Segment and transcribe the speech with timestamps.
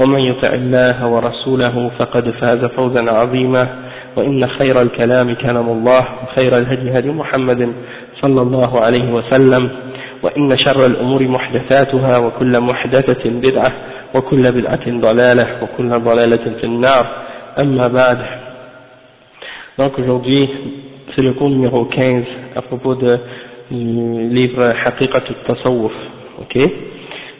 [0.00, 3.68] ومن يطع الله ورسوله فقد فاز فوزا عظيما
[4.16, 7.72] وإن خير الكلام كلام الله وخير الهدي هدي محمد
[8.22, 9.70] صلى الله عليه وسلم
[10.22, 13.72] وإن شر الأمور محدثاتها وكل محدثة بدعة
[14.14, 17.06] وكل بدعة ضلالة وكل ضلالة في النار
[17.60, 18.18] أما بعد
[19.78, 20.46] Donc aujourd'hui,
[21.14, 23.18] c'est le cours numéro 15 à propos de,
[23.70, 25.92] du livre Haqiqat al-Tasawwuf.
[26.42, 26.56] ok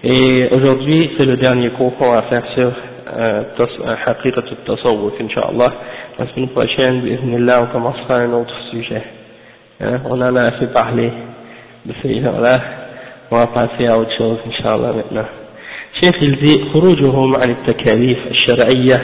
[0.03, 2.71] Et aujourd'hui, c'est le dernier cours qu'on va faire sur
[3.17, 3.43] euh,
[4.05, 5.73] Haqiqat al-Tasawwuf, Inch'Allah.
[6.19, 9.01] La semaine prochaine, bismillah, on commencera un autre sujet.
[9.81, 11.11] Hein, on en a assez parlé
[11.85, 12.61] de ces gens-là.
[13.31, 15.25] On va passer à autre chose, Inch'Allah, maintenant.
[16.01, 19.01] شيخ الزي خروجهم عن التكاليف الشرعية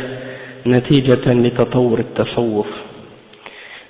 [0.67, 2.67] نتيجة لتطور التصوف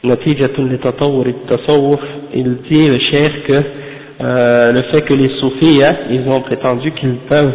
[0.06, 2.00] نتيجة لتطور التصوف
[2.34, 3.64] il dit le cheikh que
[4.20, 7.55] euh, le fait que les soufis ils ont prétendu qu'ils peuvent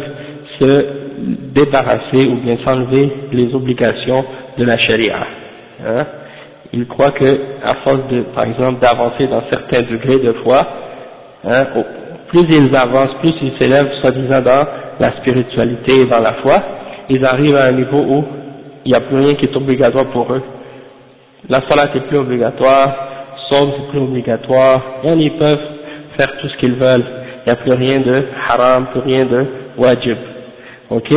[0.60, 0.86] se
[1.54, 4.24] débarrasser ou bien s'enlever les obligations
[4.58, 5.26] de la charia
[5.84, 6.06] hein?
[6.72, 10.66] ils croient que à force de par exemple d'avancer dans certains degrés de foi
[11.44, 11.66] hein,
[12.28, 14.66] plus ils avancent plus ils s'élèvent soi-disant dans
[15.00, 16.62] la spiritualité et dans la foi
[17.08, 18.24] ils arrivent à un niveau où
[18.84, 20.42] il n'y a plus rien qui est obligatoire pour eux
[21.48, 22.94] la salat est plus obligatoire,
[23.50, 25.58] somme c'est plus obligatoire, et ils peuvent
[26.17, 27.05] faire tout ce qu'ils veulent.
[27.45, 29.45] Il n'y a plus rien de haram, plus rien de
[29.77, 30.17] wajib.
[30.89, 31.09] Ok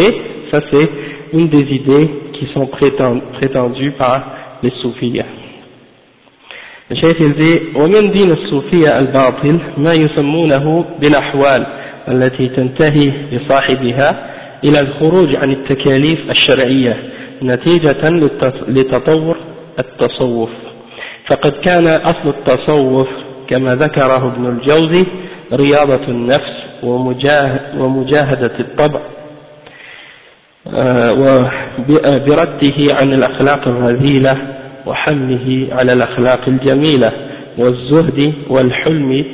[0.51, 0.89] Ça c'est
[1.33, 2.67] une des idées qui sont
[3.39, 4.23] prétendues par
[4.63, 5.21] les soufis.
[6.91, 11.67] الشيخ يقول ومن دين الصوفية الباطل ما يسمونه بالأحوال
[12.09, 14.31] التي تنتهي لصاحبها
[14.65, 16.97] إلى الخروج عن التكاليف الشرعية
[17.43, 18.09] نتيجة
[18.69, 19.37] لتطور
[19.79, 20.51] التصوف
[21.27, 23.09] فقد كان أصل التصوف
[23.48, 25.06] كما ذكره ابن الجوزي
[25.54, 26.54] رياضة النفس
[27.78, 29.00] ومجاهدة الطبع.
[31.12, 34.38] وبرده عن الأخلاق الرذيلة
[34.86, 37.12] وحمله على الأخلاق الجميلة
[37.58, 39.26] والزهد والحلم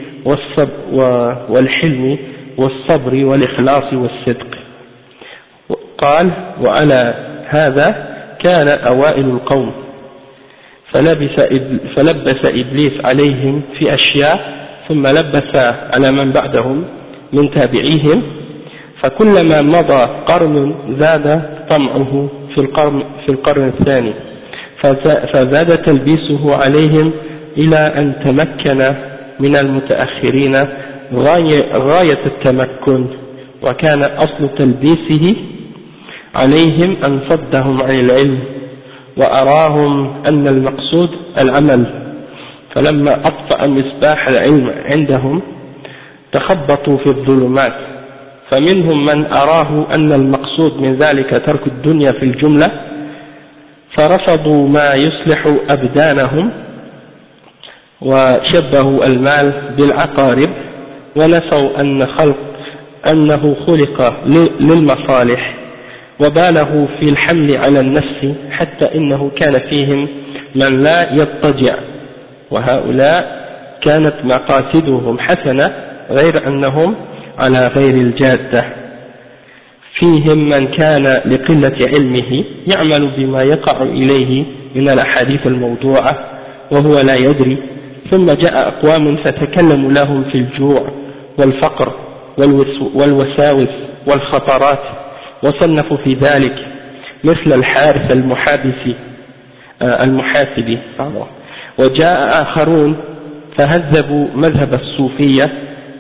[1.50, 2.18] والحلم
[2.58, 4.48] والصبر والإخلاص والصدق.
[5.98, 7.14] قال وعلى
[7.48, 8.08] هذا
[8.40, 9.72] كان أوائل القوم
[10.94, 15.56] فلبس, إبليس عليهم في أشياء ثم لبس
[15.94, 16.84] على من بعدهم
[17.34, 18.24] من تابعيهم
[19.04, 24.14] فكلما مضى قرن زاد طمعه في القرن, في القرن الثاني
[25.34, 27.12] فزاد تلبيسه عليهم
[27.58, 28.94] إلى أن تمكن
[29.40, 30.56] من المتأخرين
[31.14, 33.06] غاية, غاية التمكن
[33.64, 35.36] وكان أصل تلبيسه
[36.36, 38.40] عليهم أن صدهم عن العلم.
[39.18, 41.86] وأراهم أن المقصود العمل.
[42.76, 45.42] فلما أطفأ مصباح العلم عندهم
[46.32, 47.74] تخبطوا في الظلمات.
[48.52, 52.72] فمنهم من أراه أن المقصود من ذلك ترك الدنيا في الجملة
[53.98, 56.52] فرفضوا ما يصلح أبدانهم
[58.02, 60.50] وشبهوا المال بالعقارب
[61.16, 62.38] ونسوا أن خلق
[63.12, 64.14] أنه خلق
[64.60, 65.56] للمصالح.
[66.22, 70.08] وبالغوا في الحمل على النفس حتى إنه كان فيهم
[70.56, 71.76] من لا يضطجع.
[72.52, 73.42] وهؤلاء
[73.82, 75.74] كانت مقاصدهم حسنة
[76.10, 76.96] غير أنهم
[77.38, 78.66] على غير الجادة.
[80.00, 86.18] فيهم من كان لقلة علمه يعمل بما يقع إليه من الأحاديث الموضوعة
[86.72, 87.58] وهو لا يدري.
[88.12, 90.88] ثم جاء أقوام فتكلموا لهم في الجوع
[91.40, 91.94] والفقر
[92.96, 93.70] والوساوس
[94.08, 95.01] والخطرات.
[95.44, 96.68] وصنفوا في ذلك
[97.24, 98.96] مثل الحارث المحابس
[99.84, 100.80] المحاسبي
[101.80, 102.98] وجاء آخرون
[103.58, 105.50] فهذبوا مذهب الصوفية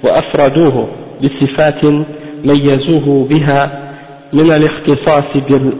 [0.03, 0.87] وأفردوه
[1.23, 1.85] بصفات
[2.45, 3.91] ميزوه بها
[4.33, 5.23] من الاختصاص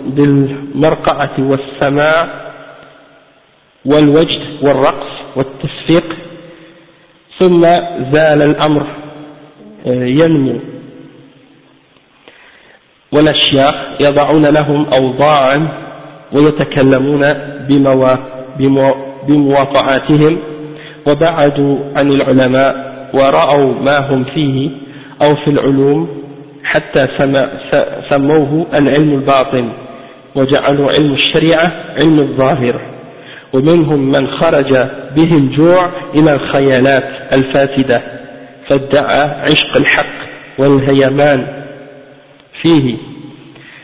[0.05, 2.27] بالمرقعة والسماع
[3.85, 6.15] والوجد والرقص والتصفيق
[7.39, 7.61] ثم
[8.13, 8.87] زال الأمر
[9.95, 10.59] ينمو.
[13.11, 15.67] والأشياخ يضعون لهم أوضاعا
[16.33, 17.25] ويتكلمون
[19.27, 20.37] بمواقعاتهم.
[21.07, 24.69] وبعدوا عن العلماء ورأوا ما هم فيه
[25.23, 26.07] أو في العلوم
[26.63, 27.07] حتى
[28.09, 29.69] سموه العلم الباطن
[30.35, 32.81] وجعلوا علم الشريعة علم الظاهر.
[33.53, 34.73] ومنهم من خرج
[35.15, 37.03] به الجوع إلى الخيالات
[37.33, 38.01] الفاسدة
[38.69, 39.21] فادعى
[39.51, 40.05] عشق الحق
[40.57, 41.60] والهيمان
[42.62, 42.96] فيه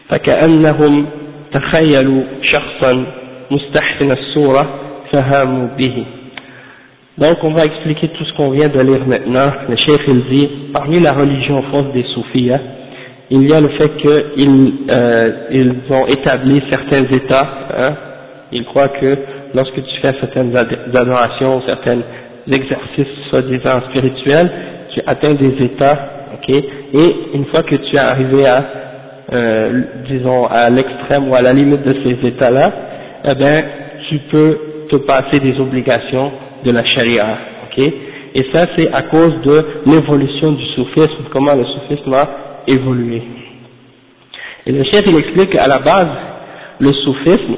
[0.08, 1.06] فكأنهم
[1.52, 3.04] تخيلوا شخصا
[3.50, 4.80] مستحسن الصورة
[5.12, 6.04] فهاموا به
[7.19, 9.52] Donc on va expliquer tout ce qu'on vient de lire maintenant.
[9.69, 12.60] Le chef il dit, parmi la religion fausse des soufis, hein,
[13.30, 17.48] il y a le fait qu'ils euh, ils ont établi certains états.
[17.76, 17.94] Hein,
[18.50, 19.16] ils croient que
[19.54, 22.00] lorsque tu fais certaines adorations, certains
[22.50, 24.50] exercices soi-disant spirituels,
[24.94, 26.15] tu atteins des états,
[26.47, 28.65] et une fois que tu es arrivé à,
[29.33, 32.71] euh, disons, à l'extrême ou à la limite de ces états-là,
[33.25, 33.63] eh bien,
[34.09, 34.57] tu peux
[34.89, 36.31] te passer des obligations
[36.63, 37.79] de la charia, ok,
[38.35, 42.29] et ça c'est à cause de l'évolution du soufisme, comment le soufisme a
[42.67, 43.21] évolué.
[44.65, 46.07] Et le chef il explique qu'à la base,
[46.79, 47.55] le soufisme,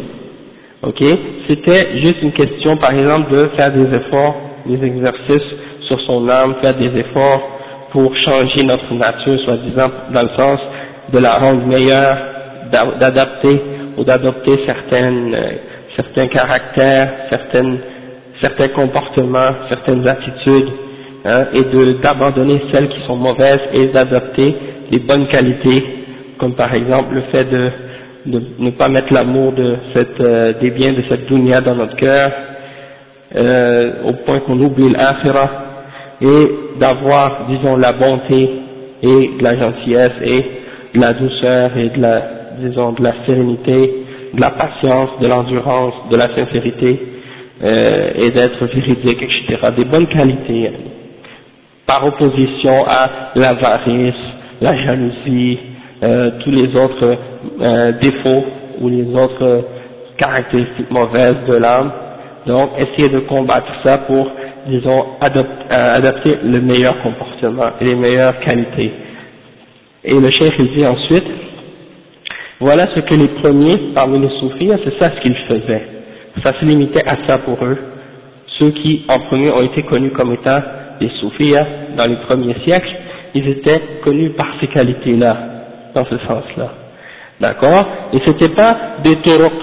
[0.83, 1.03] ok,
[1.47, 5.49] c'était juste une question par exemple de faire des efforts, des exercices
[5.87, 7.58] sur son âme, faire des efforts
[7.91, 10.59] pour changer notre nature, soi-disant dans le sens
[11.11, 12.17] de la rendre meilleure,
[12.71, 13.61] d'adapter
[13.97, 15.51] ou d'adopter certaines, euh,
[15.95, 17.79] certains caractères, certaines,
[18.41, 20.69] certains comportements, certaines attitudes,
[21.25, 21.63] hein, et
[22.01, 24.55] d'abandonner celles qui sont mauvaises et d'adopter
[24.91, 25.83] les bonnes qualités,
[26.37, 27.71] comme par exemple le fait de
[28.25, 31.95] de ne pas mettre l'amour de cette, euh, des biens de cette dunya dans notre
[31.95, 32.31] cœur,
[33.35, 35.49] euh, au point qu'on oublie l'akhira,
[36.21, 38.49] et d'avoir, disons, la bonté
[39.01, 40.45] et de la gentillesse et
[40.95, 42.21] de la douceur et de la,
[42.61, 46.99] disons, de la sérénité, de la patience, de l'endurance, de la sincérité,
[47.63, 49.67] euh, et d'être véridique, etc.
[49.77, 50.71] Des bonnes qualités,
[51.85, 54.13] par opposition à l'avarice,
[54.61, 55.59] la jalousie,
[56.03, 57.17] euh, tous les autres
[57.61, 58.45] euh, défauts
[58.79, 59.65] ou les autres
[60.17, 61.91] caractéristiques mauvaises de l'âme.
[62.45, 64.31] Donc, essayer de combattre ça pour,
[64.67, 68.91] disons, euh, adapter le meilleur comportement et les meilleures qualités.
[70.03, 71.25] Et le chef il dit ensuite,
[72.59, 75.87] voilà ce que les premiers parmi les soufis, c'est ça ce qu'ils faisaient.
[76.43, 77.77] Ça se limitait à ça pour eux.
[78.59, 80.61] Ceux qui en premier ont été connus comme étant
[80.99, 81.53] des soufis
[81.97, 82.93] dans les premiers siècles,
[83.33, 85.37] ils étaient connus par ces qualités-là
[85.95, 86.73] dans ce sens-là.
[87.39, 87.87] D'accord?
[88.13, 89.53] Et c'était pas des turuq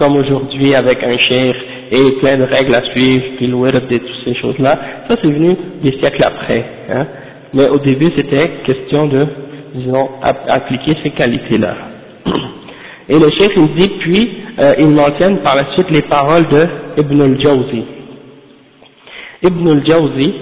[0.00, 1.54] comme aujourd'hui avec un cher
[1.92, 4.78] et plein de règles à suivre, puis le et toutes ces choses-là.
[5.06, 5.54] Ça c'est venu
[5.84, 6.64] des siècles après.
[6.90, 7.06] Hein
[7.52, 9.26] Mais au début c'était question de,
[9.74, 11.74] disons, appliquer ces qualités-là.
[13.10, 16.66] Et le chef il dit, puis euh, il mentionne par la suite les paroles de
[16.96, 17.84] Ibn al-Jawzi.
[19.42, 20.34] Ibn al-Jawzi,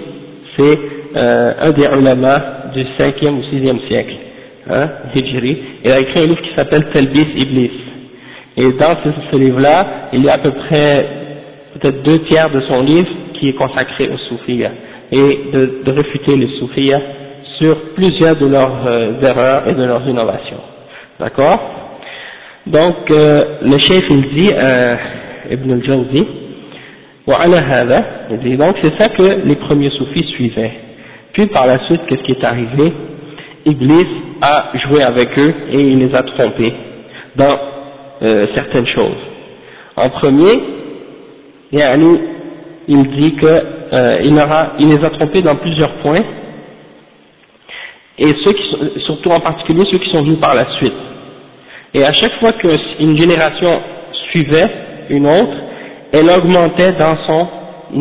[0.57, 0.79] c'est
[1.15, 4.15] euh, un des ulama du 5e ou 6e siècle
[4.69, 7.88] hein, Hijri, il a écrit un livre qui s'appelle Telbis Iblis.
[8.57, 8.95] Et dans
[9.31, 11.05] ce, livre-là, il y a à peu près
[11.73, 14.63] peut-être deux tiers de son livre qui est consacré aux soufis
[15.11, 16.93] et de, de réfuter les soufis
[17.59, 20.61] sur plusieurs de leurs euh, erreurs et de leurs innovations.
[21.19, 21.59] D'accord?
[22.67, 24.95] Donc, euh, le chef il dit, euh,
[25.51, 26.27] Ibn al-Jawzi,
[28.31, 30.71] il dit donc c'est ça que les premiers soufis suivaient.
[31.33, 32.91] Puis par la suite, qu'est-ce qui est arrivé?
[33.65, 34.07] Iblis
[34.41, 36.73] a joué avec eux et il les a trompés
[38.21, 39.17] euh, certaines choses.
[39.95, 40.61] En premier,
[41.71, 44.41] il dit que euh, il,
[44.79, 46.23] il les a trompés dans plusieurs points,
[48.17, 50.93] et ceux qui surtout en particulier ceux qui sont venus par la suite.
[51.93, 53.79] Et à chaque fois qu'une génération
[54.31, 54.69] suivait
[55.09, 55.55] une autre,
[56.11, 57.47] elle augmentait dans son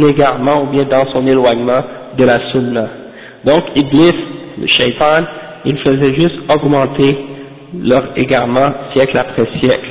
[0.06, 1.82] égarement ou bien dans son éloignement
[2.16, 2.88] de la sunna.
[3.44, 4.14] Donc Iblis,
[4.60, 5.24] le shaitan,
[5.64, 7.16] ils faisaient juste augmenter
[7.74, 9.88] leur égarement siècle après siècle.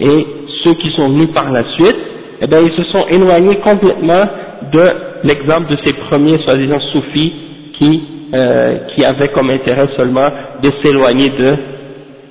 [0.00, 0.26] Et
[0.64, 1.98] ceux qui sont venus par la suite,
[2.40, 4.24] eh bien, ils se sont éloignés complètement
[4.72, 4.84] de
[5.24, 7.32] l'exemple de ces premiers soi-disant soufis
[7.78, 8.02] qui,
[8.34, 10.28] euh, qui avaient comme intérêt seulement
[10.62, 11.56] de s'éloigner de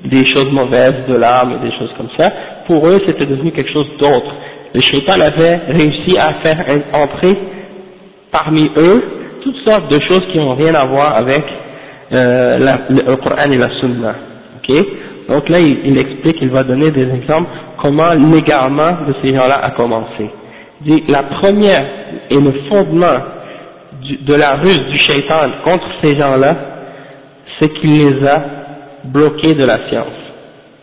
[0.05, 2.31] des choses mauvaises, de l'âme et des choses comme ça.
[2.67, 4.31] Pour eux, c'était devenu quelque chose d'autre.
[4.73, 7.37] Le shaitan avait réussi à faire entrer
[8.31, 9.03] parmi eux
[9.41, 11.43] toutes sortes de choses qui n'ont rien à voir avec
[12.13, 14.15] euh, le Coran et la Sunna.
[14.57, 14.85] ok?
[15.29, 17.49] Donc là, il, explique, il va donner des exemples
[17.81, 20.29] comment l'égarement de ces gens-là a commencé.
[20.85, 21.85] Il dit, la première
[22.29, 23.19] et le fondement
[24.21, 26.55] de la ruse du shaitan contre ces gens-là,
[27.59, 28.43] c'est qu'il les a
[29.05, 30.13] bloqués de la science.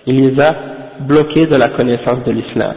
[0.07, 0.55] Il les a
[1.01, 2.75] bloqués de la connaissance de l'islam.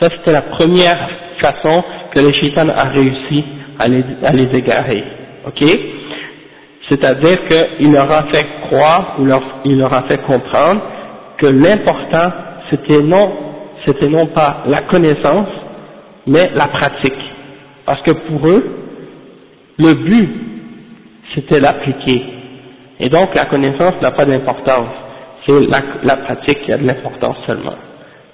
[0.00, 3.44] Ça, c'était la première façon que le shaitan a réussi
[3.78, 5.04] à les, à les égarer.
[5.46, 5.62] Ok?
[6.88, 9.28] C'est-à-dire qu'il leur a fait croire, ou
[9.64, 10.80] il leur a fait comprendre
[11.38, 12.32] que l'important,
[12.70, 13.32] c'était non,
[13.86, 15.48] c'était non pas la connaissance,
[16.26, 17.18] mais la pratique.
[17.86, 18.64] Parce que pour eux,
[19.78, 20.30] le but,
[21.34, 22.22] c'était l'appliquer.
[23.00, 24.88] Et donc la connaissance n'a pas d'importance.
[25.46, 25.60] C'est
[26.04, 27.74] la, pratique qui a de l'importance seulement.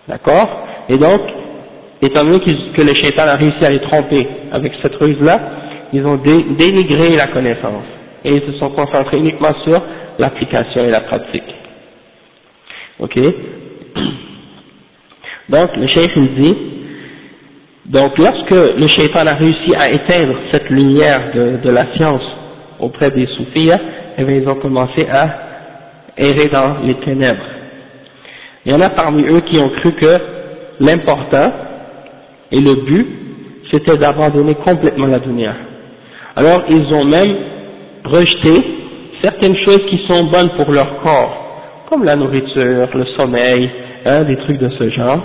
[0.06, 0.48] D'accord?
[0.88, 1.20] Et donc,
[2.00, 5.40] étant donné que les shaitan a réussi à les tromper avec cette ruse-là,
[5.92, 7.84] ils ont dénigré la connaissance.
[8.24, 9.82] Et ils se sont concentrés uniquement sur
[10.18, 11.42] l'application et la pratique.
[13.00, 13.18] Ok
[15.48, 16.56] Donc le cheikh il dit,
[17.86, 22.22] donc lorsque le shaitan a réussi à éteindre cette lumière de, la science
[22.78, 23.70] auprès des soufis,
[24.18, 25.28] eh bien, ils ont commencé à
[26.16, 27.42] errer dans les ténèbres.
[28.66, 30.18] Il y en a parmi eux qui ont cru que
[30.78, 31.52] l'important
[32.52, 33.06] et le but,
[33.70, 35.54] c'était d'abandonner complètement la dunya.
[36.36, 37.36] Alors ils ont même
[38.04, 38.64] rejeté
[39.22, 41.49] certaines choses qui sont bonnes pour leur corps,
[41.90, 43.68] comme la nourriture, le sommeil,
[44.06, 45.20] hein, des trucs de ce genre.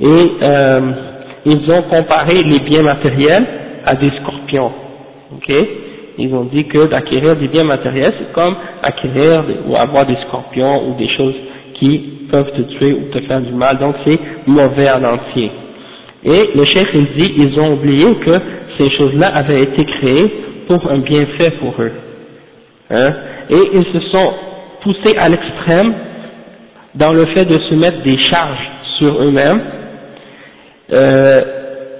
[0.00, 0.80] Et euh,
[1.44, 3.46] ils ont comparé les biens matériels
[3.84, 4.72] à des scorpions.
[5.34, 5.54] ok?
[6.18, 10.88] Ils ont dit que d'acquérir des biens matériels, c'est comme acquérir ou avoir des scorpions
[10.88, 11.34] ou des choses
[11.74, 11.98] qui
[12.32, 15.50] peuvent te tuer ou te faire du mal, donc c'est mauvais en entier.
[16.24, 18.32] Et le chef il dit, ils ont oublié que
[18.78, 20.32] ces choses-là avaient été créées
[20.68, 21.92] pour un bienfait pour eux.
[22.90, 23.12] Hein?
[23.50, 24.32] Et ils se sont
[24.86, 25.94] poussés à l'extrême
[26.94, 29.60] dans le fait de se mettre des charges sur eux-mêmes,
[30.92, 31.40] euh,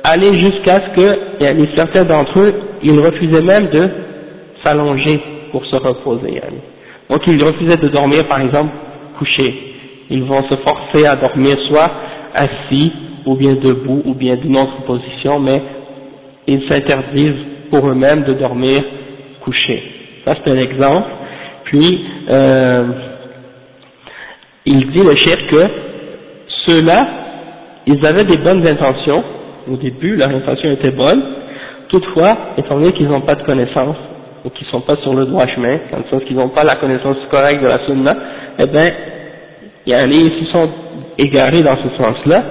[0.05, 3.90] aller jusqu'à ce que certains d'entre eux, ils refusaient même de
[4.62, 6.40] s'allonger pour se reposer.
[7.11, 8.71] Donc ils refusaient de dormir par exemple
[9.19, 9.52] couché.
[10.09, 11.90] Ils vont se forcer à dormir soit
[12.35, 12.93] assis
[13.26, 15.61] ou bien debout ou bien d'une autre position, mais
[16.47, 18.85] ils s'interdisent pour eux-mêmes de dormir
[19.43, 19.83] couché.
[20.25, 21.09] Ça c'est un exemple.
[21.66, 22.85] Puis euh,
[24.64, 25.62] il dit le chef que
[26.66, 27.06] ceux-là,
[27.87, 29.23] ils avaient des bonnes intentions,
[29.70, 31.23] au début leur intention était bonne,
[31.88, 33.96] toutefois, étant donné qu'ils n'ont pas de connaissance,
[34.44, 36.64] ou qu'ils ne sont pas sur le droit chemin, dans le sens qu'ils n'ont pas
[36.64, 38.16] la connaissance correcte de la sunna,
[38.58, 38.92] eh bien,
[39.87, 40.68] ils se sont
[41.18, 42.42] égarés dans ce sens-là,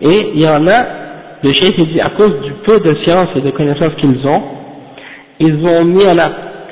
[0.00, 0.84] et il y en a,
[1.42, 4.42] le chef dit, à cause du peu de science et de connaissances qu'ils ont,
[5.38, 6.18] ils ont mis en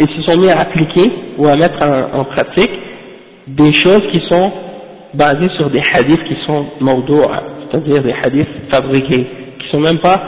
[0.00, 2.70] ils se sont mis à appliquer ou à mettre en, pratique
[3.46, 4.52] des choses qui sont
[5.14, 9.26] basées sur des hadiths qui sont mawdu'a, c'est-à-dire des hadiths fabriqués,
[9.58, 10.20] qui sont même pas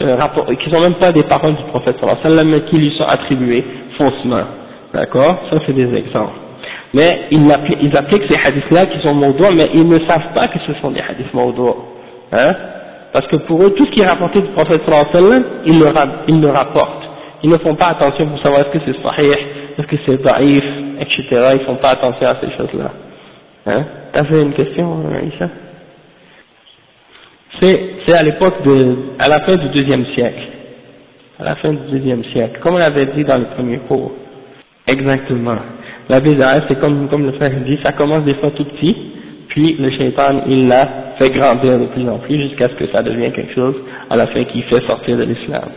[0.00, 0.16] euh,
[0.62, 3.64] qui sont même pas des paroles du prophète sallallahu mais qui lui sont attribuées
[3.98, 4.44] faussement.
[4.94, 5.38] D'accord?
[5.50, 6.38] Ça c'est des exemples.
[6.94, 10.74] Mais ils appliquent, ces hadiths-là qui sont mawdu'a, mais ils ne savent pas que ce
[10.80, 11.74] sont des hadiths mawdu'a.
[12.32, 12.54] Hein?
[13.12, 15.84] Parce que pour eux, tout ce qui est rapporté du prophète sallallahu ils
[16.28, 17.11] ils le rapportent.
[17.42, 19.32] Ils ne font pas attention pour savoir est-ce que c'est sahih,
[19.78, 20.64] est-ce que c'est daif,
[21.00, 21.46] etc.
[21.54, 22.90] Ils ne font pas attention à ces choses-là.
[23.66, 23.84] Hein?
[24.12, 25.48] T'avais une question, Aïcha?
[27.60, 30.42] C'est à l'époque de, à la fin du deuxième siècle.
[31.38, 32.60] À la fin du deuxième siècle.
[32.60, 34.12] Comme on avait dit dans le premier cours.
[34.86, 35.58] Exactement.
[36.08, 38.96] La bizarre, c'est comme, comme le frère dit, ça commence des fois tout petit,
[39.48, 43.02] puis le shaitan, il l'a fait grandir de plus en plus jusqu'à ce que ça
[43.02, 43.76] devienne quelque chose
[44.10, 45.68] à la fin qui fait sortir de l'islam.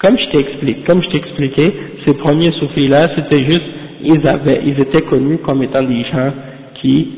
[0.00, 1.72] Comme je t'explique, comme je t'expliquais,
[2.06, 3.68] ces premiers soufis-là, c'était juste,
[4.02, 6.32] ils avaient, ils étaient connus comme étant des gens
[6.80, 7.08] qui,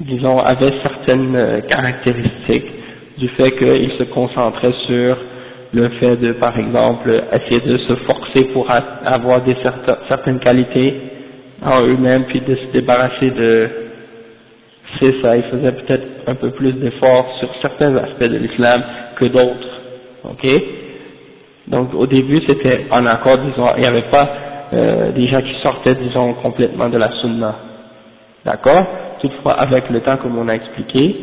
[0.00, 2.66] disons, avaient certaines euh, caractéristiques
[3.18, 5.16] du fait qu'ils se concentraient sur
[5.72, 9.56] le fait de, par exemple, essayer de se forcer pour avoir des
[10.08, 10.94] certaines qualités
[11.64, 13.68] en eux-mêmes, puis de se débarrasser de,
[15.00, 18.82] c'est ça, ils faisaient peut-être un peu plus d'efforts sur certains aspects de l'islam
[19.16, 19.80] que d'autres,
[20.24, 20.46] ok?
[21.68, 24.28] Donc au début c'était en accord, disons, il n'y avait pas
[24.72, 27.56] euh, des gens qui sortaient, disons, complètement de la sunna,
[28.44, 28.86] d'accord?
[29.20, 31.16] Toutefois, avec le temps, comme on a expliqué,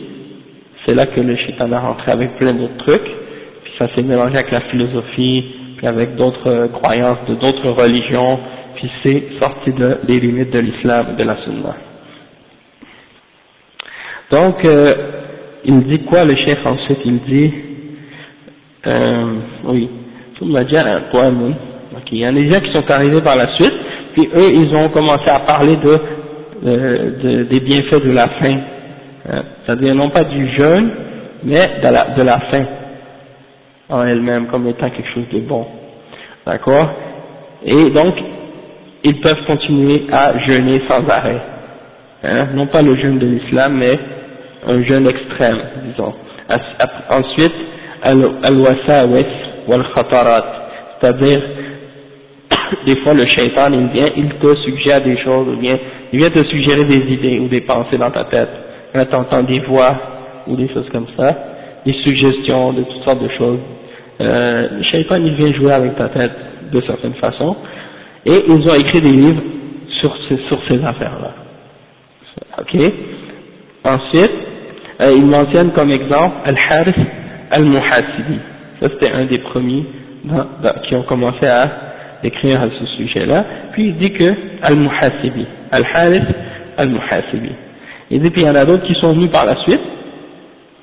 [0.86, 3.03] c'est là que le shaitan a rentré avec plein d'autres trucs,
[3.63, 5.45] puis ça s'est mélangé avec la philosophie,
[5.77, 8.39] puis avec d'autres euh, croyances de d'autres religions,
[8.75, 11.75] puis c'est sorti de, des limites de l'islam, de la sunna.
[14.31, 14.93] Donc, euh,
[15.65, 17.00] il dit quoi le chef ensuite?
[17.05, 17.53] Il dit,
[18.88, 19.89] euh, oui,
[20.41, 23.74] il y a des gens qui sont arrivés par la suite,
[24.13, 26.00] puis eux, ils ont commencé à parler de,
[26.65, 28.60] euh, de des bienfaits de la faim
[29.29, 29.43] Hein?
[29.65, 30.91] c'est-à-dire non pas du jeûne,
[31.43, 32.65] mais de la, de faim
[33.89, 35.65] en elle-même comme étant quelque chose de bon.
[36.45, 36.89] d'accord?
[37.65, 38.15] Et donc,
[39.03, 41.41] ils peuvent continuer à jeûner sans arrêt.
[42.24, 44.00] Hein, non pas le jeûne de l'islam, mais
[44.67, 46.13] un jeûne extrême, disons.
[47.10, 47.55] Ensuite,
[48.03, 49.25] wal-khatarat,
[49.68, 51.41] c'est-à-dire,
[52.86, 55.77] des fois le shaitan, il vient, il te suggère des choses, ou bien,
[56.12, 58.50] il vient te suggérer des idées ou des pensées dans ta tête.
[58.94, 59.96] Quand tu des voix
[60.48, 61.36] ou des choses comme ça,
[61.86, 63.60] des suggestions de toutes sortes de choses,
[64.20, 66.32] euh, le shaitan, il vient jouer avec ta tête
[66.72, 67.56] de certaines façons,
[68.25, 69.41] et ils ont écrit des livres
[70.00, 71.34] sur ces, sur ces affaires-là.
[72.60, 72.94] Ok?
[73.84, 74.32] Ensuite,
[75.01, 76.96] euh, ils mentionnent comme exemple Al-Harith
[77.50, 78.39] Al-Muhasibi.
[78.82, 79.86] C'était un des premiers
[80.88, 81.70] qui ont commencé à
[82.24, 83.46] écrire à ce sujet-là.
[83.74, 86.28] Puis il dit que Al-Muhasibi, Al-Harith
[86.78, 87.52] Al-Muhasibi.
[88.10, 89.82] Il dit puis il y en a d'autres qui sont venus par la suite,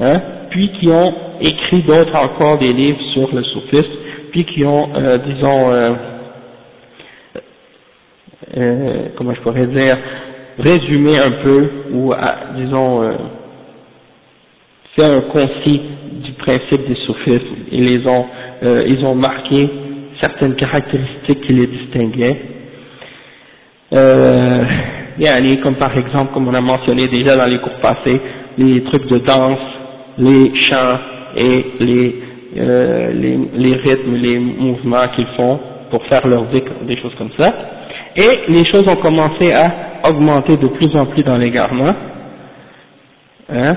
[0.01, 3.93] hein, puis qui ont écrit d'autres encore des livres sur le soufisme,
[4.31, 5.93] puis qui ont, euh, disons, euh,
[8.57, 9.97] euh, comment je pourrais dire,
[10.59, 12.13] résumé un peu, ou
[12.57, 13.13] disons,
[14.97, 15.81] fait un concis
[16.39, 18.27] du principe des soufismes, et les ont,
[18.63, 19.69] euh, ils ont marqué
[20.21, 22.37] certaines caractéristiques qui les distinguaient.
[23.93, 24.65] Euh,
[25.63, 28.21] comme par exemple, comme on a mentionné déjà dans les cours passés,
[28.57, 29.59] les trucs de danse,
[30.19, 30.99] les chants
[31.37, 32.15] et les,
[32.57, 35.59] euh, les, les rythmes, les mouvements qu'ils font
[35.91, 37.53] pour faire leur vie, des choses comme ça.
[38.17, 41.95] Et les choses ont commencé à augmenter de plus en plus dans l'égarement.
[43.51, 43.77] Hein?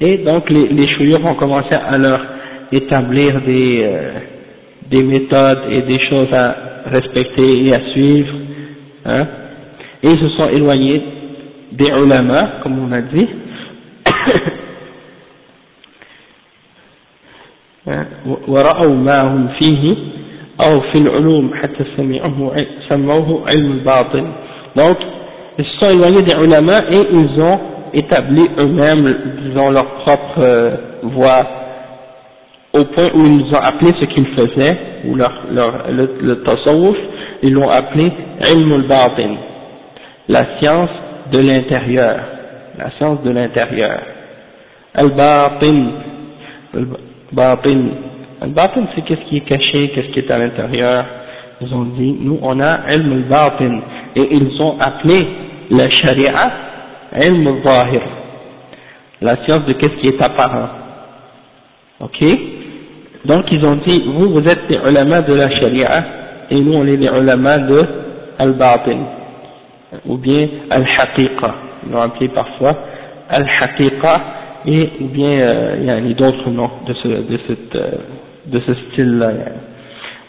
[0.00, 0.88] Et donc les, les
[1.24, 2.20] ont commencé à leur
[2.72, 4.12] établir des, euh,
[4.90, 8.32] des méthodes et des choses à respecter et à suivre.
[9.04, 9.26] Hein
[10.02, 11.02] et ils se sont éloignés
[11.72, 13.28] des ulama, comme on a dit.
[17.86, 18.06] hein
[24.76, 24.98] donc
[25.58, 27.60] ils se sont éloignés des ulama et ils ont
[27.92, 31.46] établi eux-mêmes disons leur propre euh, voie
[32.72, 36.44] au point où ils ont appelé ce qu'ils faisaient ou leur, leur le, le
[37.42, 38.12] ils l'ont appelé
[38.52, 39.34] ilm al-batin
[40.28, 40.90] la science
[41.32, 42.16] de l'intérieur
[42.78, 44.00] la science de l'intérieur
[44.94, 45.86] al-batin
[46.74, 47.88] al-batin
[48.42, 51.04] Al-Batin, c'est qu'est-ce qui est caché, qu'est-ce qui est à l'intérieur.
[51.60, 53.80] Ils ont dit, nous, on a ilm al-Batin.
[54.16, 55.26] Et ils ont appelé
[55.70, 56.50] la sharia
[57.25, 58.01] ilm al-Zahir.
[59.21, 60.69] La science de qu'est-ce qui est apparent.
[61.99, 62.23] Ok
[63.25, 66.03] Donc, ils ont dit, vous, vous êtes les ulama de la sharia,
[66.51, 67.85] et nous, on est les ulama de
[68.39, 68.99] al-Batin.
[70.05, 71.55] Ou bien al-Haqiqa.
[71.85, 72.75] Ils l'ont appelé parfois
[73.29, 74.21] al-Haqiqa,
[74.67, 77.91] et ou bien euh, il y a d'autres noms de, ce, de cette euh,
[78.47, 79.31] de ce style-là.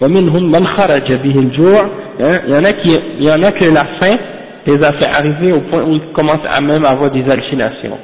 [0.00, 3.64] ومنهم من خرج به الجوع il y en a qui il y en a que
[3.64, 4.16] la faim
[4.65, 7.97] les a fait arriver au point où ils commencent à même avoir des hallucinations.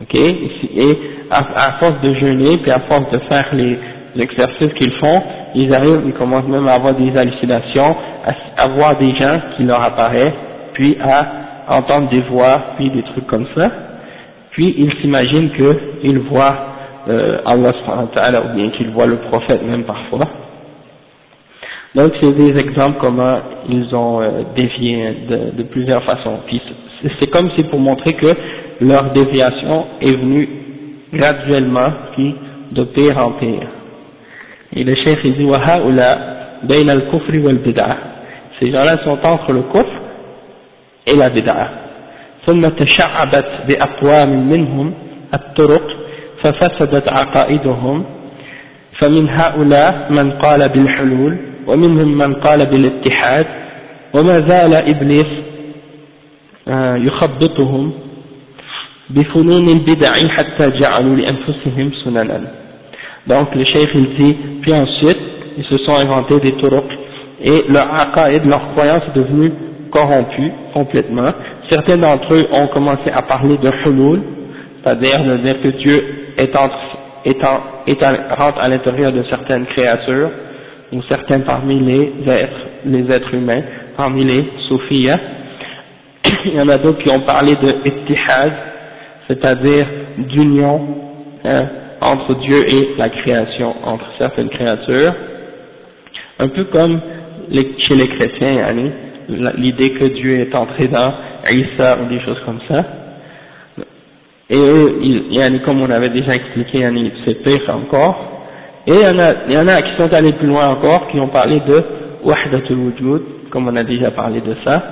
[0.00, 0.14] Ok?
[0.14, 0.98] Et
[1.30, 3.78] à, force de jeûner puis à force de faire les
[4.16, 5.22] exercices qu'ils font
[5.54, 9.62] ils arrivent ils commencent même à avoir des hallucinations à, à voir des gens qui
[9.62, 10.34] leur apparaissent
[10.74, 11.40] puis à
[11.70, 13.70] entendre des voix puis des trucs comme ça.
[14.50, 16.56] Puis ils s'imaginent qu'ils voient
[17.08, 17.72] euh, Allah
[18.44, 20.28] ou bien qu'il voit le prophète même parfois.
[21.95, 26.39] Donc c'est des exemples comment ils ont euh, dévié de, de, plusieurs façons.
[26.45, 26.61] Puis
[27.19, 28.27] c'est comme si pour montrer que
[28.81, 30.49] leur déviation est venue
[31.13, 32.35] graduellement, puis
[32.71, 33.67] de pire en pire.
[34.75, 37.01] Et le chef dit al
[38.59, 39.91] Ces gens-là sont entre le kufr
[41.07, 41.85] et la bid'a.
[42.45, 44.93] ثم تشعبت بأقوام منهم
[45.33, 45.83] الطرق
[46.43, 48.05] ففسدت عقائدهم
[48.99, 51.37] فمن هؤلاء من قال بالحلول
[51.69, 53.45] ومنهم من قال بالاتحاد
[54.13, 55.27] وما زال إبليس
[56.67, 57.91] آه، يخبطهم
[59.09, 62.41] بفنون البدع حتى جعلوا لأنفسهم سننا
[63.27, 65.19] donc le cheikh il dit puis ensuite
[65.57, 66.85] ils se sont inventés des turuq
[67.41, 69.51] et leur aqaïd, leur croyance est devenue
[69.91, 71.31] corrompue complètement
[71.69, 74.21] certains d'entre eux ont commencé à parler de hulul
[74.85, 76.03] c'est-à-dire de dire que Dieu
[76.37, 76.77] est entre,
[77.25, 77.41] est
[78.35, 80.29] rentre à l'intérieur de certaines créatures,
[80.92, 83.62] ou certains parmi les êtres, les êtres humains,
[83.96, 85.08] parmi les soufis.
[86.44, 88.52] Il y en a d'autres qui ont parlé de ittihad,
[89.28, 89.86] c'est-à-dire
[90.18, 90.80] d'union
[91.44, 91.66] hein,
[92.00, 95.14] entre Dieu et la création, entre certaines créatures,
[96.38, 97.00] un peu comme
[97.78, 98.74] chez les chrétiens,
[99.56, 101.12] l'idée que Dieu est entré dans
[101.50, 102.84] Isa ou des choses comme ça.
[104.48, 105.00] Et eux,
[105.64, 106.88] comme on avait déjà expliqué,
[107.24, 108.39] c'est pire encore,
[108.86, 111.08] Et il y, en a, il y en a qui sont allés plus loin encore,
[111.08, 111.84] qui ont parlé de
[112.24, 114.82] Wahdatul Wujud, comme on a déjà parlé de ça.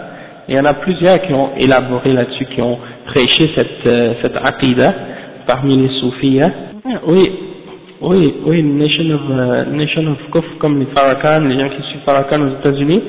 [0.48, 4.14] Et il y en a plusieurs qui ont élaboré là-dessus, qui ont prêché cette, euh,
[4.22, 4.94] cette aqidah
[5.46, 6.40] parmi les soufis.
[6.42, 6.52] Hein.
[7.06, 7.30] Oui,
[8.00, 12.02] oui, oui, Nation of, uh, Nation of Kufr, comme les Farrakhan, les gens qui suivent
[12.04, 13.02] Farrakhan aux États-Unis,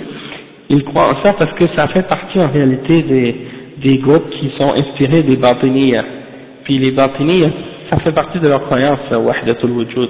[0.70, 3.36] ils croient en ça parce que ça fait partie en réalité des,
[3.84, 6.04] des groupes qui sont inspirés des Batiniya.
[6.64, 7.50] Puis les Batiniya,
[7.90, 10.10] ça fait partie de leur croyance, Wahdatul Wujud.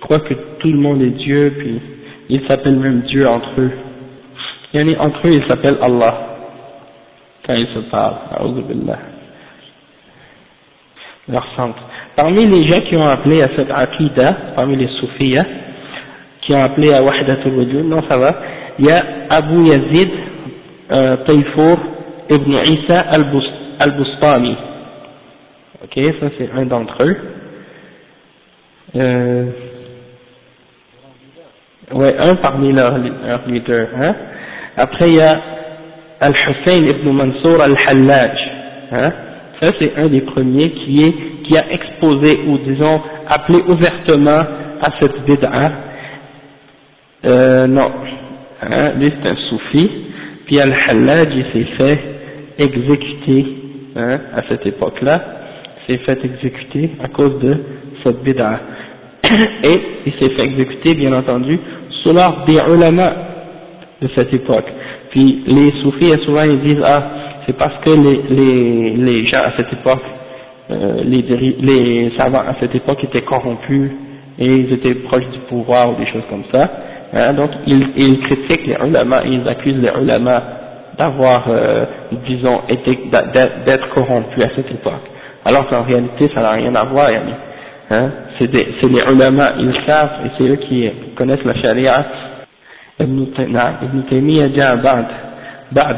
[0.00, 1.80] Croient que tout le monde est Dieu, puis
[2.28, 3.72] ils s'appellent même Dieu entre eux.
[4.74, 6.14] Et entre eux, ils s'appellent Allah.
[7.46, 8.16] Quand ils se parlent.
[11.28, 11.82] Leur centre.
[12.16, 15.38] Parmi les gens qui ont appelé à cette aqidah, parmi les soufis,
[16.42, 18.34] qui ont appelé à Wahdatul Wujud, non ça va,
[18.78, 20.08] il y a Abu Yazid
[20.90, 21.78] euh, Tayfour
[22.30, 23.00] ibn Isa
[23.78, 24.56] al-Bustami.
[25.84, 27.16] Ok, ça c'est un d'entre eux.
[28.96, 29.46] Euh,
[31.92, 32.98] ouais, un parmi leurs
[33.46, 33.88] leaders.
[34.00, 34.14] Hein.
[34.76, 35.40] Après il y a
[36.20, 38.38] Al-Hussein ibn Mansour al-Hallaj.
[38.92, 39.12] Hein.
[39.60, 44.44] Ça c'est un des premiers qui, est, qui a exposé ou disons appelé ouvertement
[44.80, 45.72] à cette bid'a.
[47.24, 47.90] Euh, non,
[48.62, 49.90] hein, lui c'est un soufi,
[50.46, 51.98] puis Al-Hallaj il s'est fait
[52.58, 53.46] exécuter
[53.96, 55.20] hein, à cette époque-là,
[55.88, 57.56] s'est fait exécuter à cause de
[58.04, 58.60] cette bid'a.
[59.24, 61.58] Et il s'est fait exécuter bien entendu
[62.02, 63.12] sous l'ordre des ulama
[64.00, 64.66] de cette époque.
[65.10, 67.02] Puis les soufis souvent ils disent ah
[67.46, 70.02] c'est parce que les, les, les gens à cette époque,
[70.70, 73.90] euh, les, les savants à cette époque étaient corrompus
[74.38, 76.70] et ils étaient proches du pouvoir ou des choses comme ça.
[77.14, 80.42] Hein, donc ils, ils, critiquent les ulama, ils accusent les ulama
[80.98, 81.86] d'avoir, euh,
[82.26, 82.98] disons, été,
[83.64, 85.08] d'être corrompus à cette époque.
[85.44, 87.08] Alors qu'en réalité, ça n'a rien à voir.
[87.91, 88.67] Hein, c'est les
[89.11, 92.05] ulama, ils savent, et c'est eux qui connaissent la charia.
[93.01, 95.05] ابن تيمية جاء بعد
[95.71, 95.97] بعد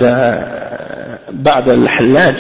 [1.32, 2.36] بعد الحلاج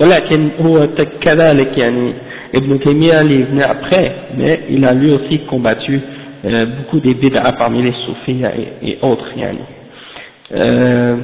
[0.00, 0.88] ولكن هو
[1.20, 2.14] كذلك يعني
[2.54, 6.00] ابن تيمية اللي venu après mais il a lui aussi combattu
[6.44, 8.42] euh, beaucoup des bid'a parmi les soufis
[8.82, 9.58] et, et autres yani.
[10.54, 11.16] euh,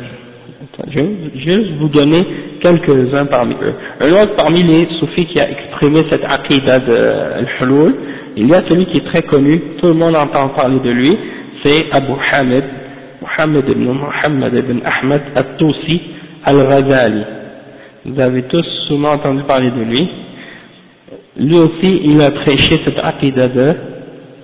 [0.89, 2.23] je vais juste vous donner
[2.62, 3.74] quelques-uns parmi eux.
[4.00, 6.96] Un autre parmi les soufis qui a exprimé cette aqidah de
[7.40, 7.96] al-hulul,
[8.38, 11.18] il y a celui qui est très connu, tout le monde entend parler de lui,
[11.64, 12.64] c'est Abu Hamid,
[13.22, 16.02] Muhammad ibn Muhammad ibn Ahmad al-Tusi
[16.46, 17.24] al-Ghazali.
[18.06, 20.10] Vous avez tous souvent entendu parler de lui.
[21.38, 23.76] Lui aussi, il a prêché cette aqidah de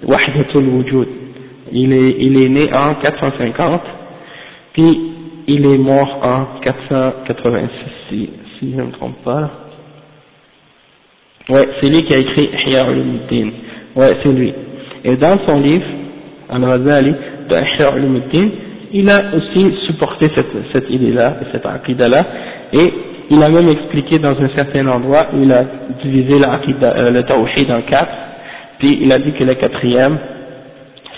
[0.06, 1.08] Wahdatul Wujud.
[1.72, 3.82] Il est, il est né en 450,
[4.74, 5.17] puis
[5.48, 7.70] il est mort en 486,
[8.10, 8.30] si,
[8.62, 9.50] je ne me trompe pas.
[11.50, 13.50] Ouais, c'est lui qui a écrit Ihya ulumuddin.
[13.96, 14.54] Ouais, c'est lui.
[15.06, 15.86] Et dans son livre,
[16.50, 17.14] Al-Ghazali,
[17.50, 18.50] de Ihya ulumuddin,
[18.92, 20.30] il a aussi supporté
[20.74, 22.26] cette, idée-là, cette aqidah-là,
[22.74, 22.94] et
[23.30, 25.64] il a même expliqué dans un certain endroit où il a
[26.04, 28.12] divisé la euh, le tawhid en quatre,
[28.80, 30.18] puis il a dit que le quatrième,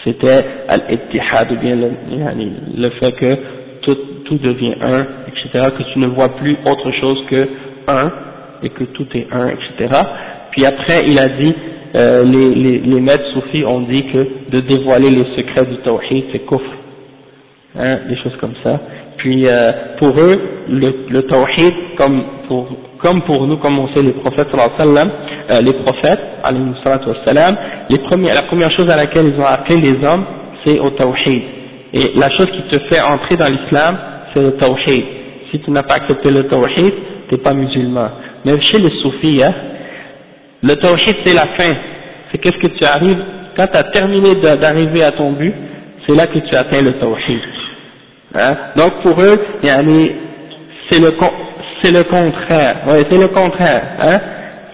[0.03, 1.91] c'était al-ittihad, ou bien le,
[2.77, 3.37] le fait que
[3.81, 3.97] tout,
[4.29, 7.47] tout devient un, etc., que tu ne vois plus autre chose que
[7.87, 8.11] un,
[8.63, 10.01] et que tout est un, etc.
[10.51, 11.55] Puis après, il a dit,
[11.95, 16.45] euh, les, les, maîtres soufis ont dit que de dévoiler les secrets du tawhid, c'est
[16.45, 16.61] kufr,
[17.77, 18.79] hein, des choses comme ça.
[19.17, 20.39] Puis euh, pour eux,
[20.69, 22.67] le, le tawhid, comme pour,
[22.99, 26.19] comme pour nous, comme on sait les prophètes, euh, les prophètes,
[27.89, 30.25] les premiers, la première chose à laquelle ils ont appelé les hommes,
[30.63, 31.41] c'est au tawhid.
[31.91, 33.97] Et la chose qui te fait entrer dans l'islam,
[34.33, 35.05] c'est le tawhid.
[35.51, 36.93] Si tu n'as pas accepté le tawhid,
[37.27, 38.09] tu n'es pas musulman.
[38.45, 39.53] Mais chez les soufis, hein,
[40.61, 41.75] le tawhid c'est la fin.
[42.31, 43.23] C'est qu'est-ce que tu arrives,
[43.55, 45.53] quand tu as terminé d'arriver à ton but,
[46.07, 47.39] c'est là que tu atteins le tawhid.
[48.35, 48.55] Hein?
[48.75, 51.11] Donc pour eux, c'est le, le
[52.03, 52.77] contraire.
[53.09, 53.83] C'est le contraire.
[53.99, 54.19] Hein?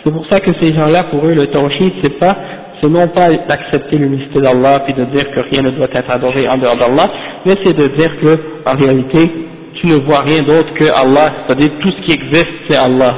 [0.03, 2.37] C'est pour ça que ces gens-là, pour eux, le tawhid, c'est pas
[2.81, 6.47] c'est non pas d'accepter l'unicité d'Allah puis de dire que rien ne doit être adoré
[6.47, 7.09] en dehors d'Allah,
[7.45, 9.31] mais c'est de dire que en réalité
[9.75, 13.15] tu ne vois rien d'autre que Allah, c'est-à-dire tout ce qui existe c'est Allah.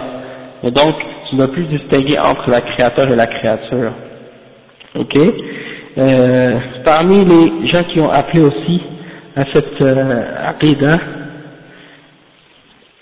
[0.64, 0.96] Et donc
[1.30, 3.92] tu ne dois plus distinguer entre la créateur et la créature.
[4.96, 5.18] Ok?
[5.98, 8.82] Euh, Parmi les gens qui ont appelé aussi
[9.36, 11.00] à cette euh, aqidah,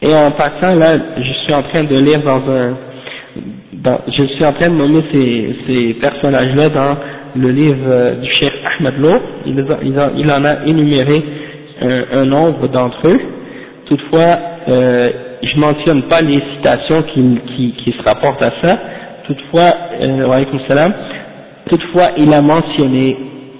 [0.01, 2.75] et en passant là, je suis en train de lire dans un
[3.85, 6.97] je suis en train de nommer ces, personnages-là dans
[7.35, 9.11] le livre euh, du Cheikh Ahmed Lo,
[9.45, 11.21] il, en a énuméré
[11.81, 13.19] un, nombre d'entre eux,
[13.85, 14.37] toutefois
[14.69, 15.09] euh,
[15.43, 18.79] je mentionne pas les citations qui, se rapportent à ça,
[19.27, 20.89] toutefois, euh,
[21.69, 23.17] toutefois il a mentionné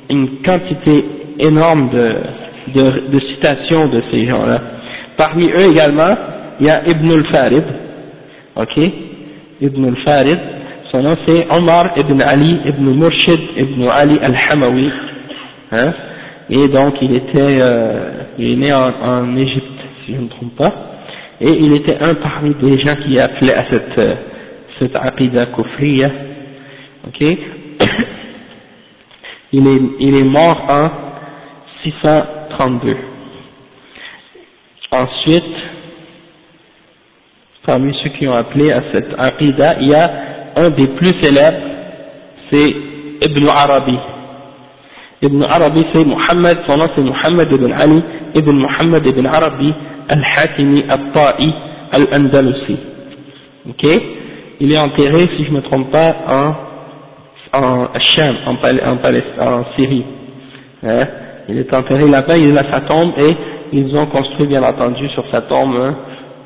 [0.10, 1.06] une quantité
[1.40, 1.90] énorme
[2.74, 4.62] de citations de ces gens-là.
[5.18, 6.16] Parmi eux également,
[6.60, 7.64] il y a Ibn al-Farid,
[8.56, 8.92] ok?
[9.66, 10.40] Ibn al-Farid,
[10.92, 14.92] son nom c'est Omar ibn Ali ibn Murshid ibn Ali al-Hamawi,
[15.72, 15.94] hein?
[16.50, 19.66] Et donc il était, euh, il est né en, en Égypte,
[20.06, 20.74] si je ne me trompe pas,
[21.42, 24.16] et il était un parmi des gens qui appelaient à cette, euh,
[24.80, 26.12] cette aqidah kufriya,
[27.08, 27.22] ok?
[29.54, 30.90] Il est, il est mort en
[31.84, 32.98] 632.
[34.92, 35.44] Ensuite,
[37.66, 40.12] parmi ceux qui ont appelé à cette aqidah, il y a
[40.56, 41.58] un des plus célèbres,
[42.52, 42.76] c'est
[43.22, 43.98] Ibn Arabi.
[45.22, 48.04] Ibn Arabi, c'est Muhammad, son nom c'est Muhammad ibn Ali
[48.36, 49.74] ibn Muhammad ibn Arabi
[50.10, 51.54] al-Hatimi al-Ta'i
[51.92, 52.78] al-Andalusi.
[53.70, 54.02] Ok?
[54.60, 56.54] Il est enterré, si je ne me trompe pas, en,
[57.54, 57.88] en
[59.40, 60.06] en, Syrie.
[60.84, 61.08] Hein?
[61.50, 63.36] Il est enterré là-bas, il a sa tombe et
[63.74, 65.96] ils ont construit bien entendu sur sa tombe un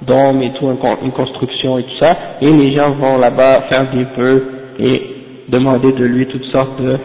[0.01, 4.05] dôme et tout, une construction et tout ça, et les gens vont là-bas faire des
[4.17, 4.43] vœux
[4.79, 5.01] et
[5.49, 6.97] demander de lui toutes sortes de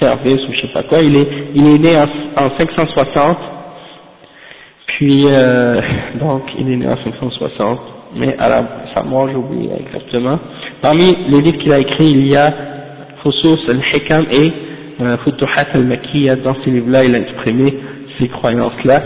[0.00, 1.00] services ou je sais pas quoi.
[1.00, 3.38] Il est, il est né en, en 560,
[4.86, 5.80] puis euh,
[6.20, 7.80] donc il est né en 560,
[8.16, 10.38] mais à la, sa mort j'oublie exactement.
[10.82, 12.52] Parmi les livres qu'il a écrits, il y a
[13.22, 14.52] Fusus al-Hikam et
[15.00, 17.74] euh, Futuhat al-Makiyya, dans ces livres-là il a exprimé
[18.18, 19.02] ces croyances-là.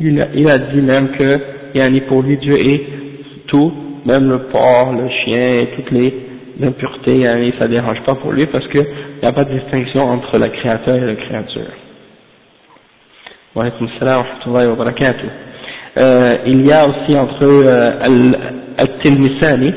[0.00, 2.82] Il a dit même que yani pour lui Dieu est
[3.46, 3.72] tout,
[4.06, 6.14] même le porc, le chien toutes les
[6.62, 8.86] impuretés, yani ça dérange pas pour lui parce qu'il
[9.22, 11.70] n'y a pas de distinction entre le créateur et la créature.
[15.94, 18.32] Euh, il y a aussi entre euh,
[18.78, 19.74] Al-Tilmisani,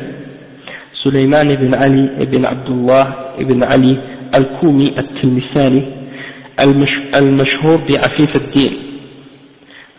[1.03, 3.99] Sulaiman ibn Ali ibn Abdullah ibn Ali
[4.31, 5.83] Al-Kumi Al-Tilmisani,
[6.57, 8.71] Al-Mashhur bi Afif al-Din.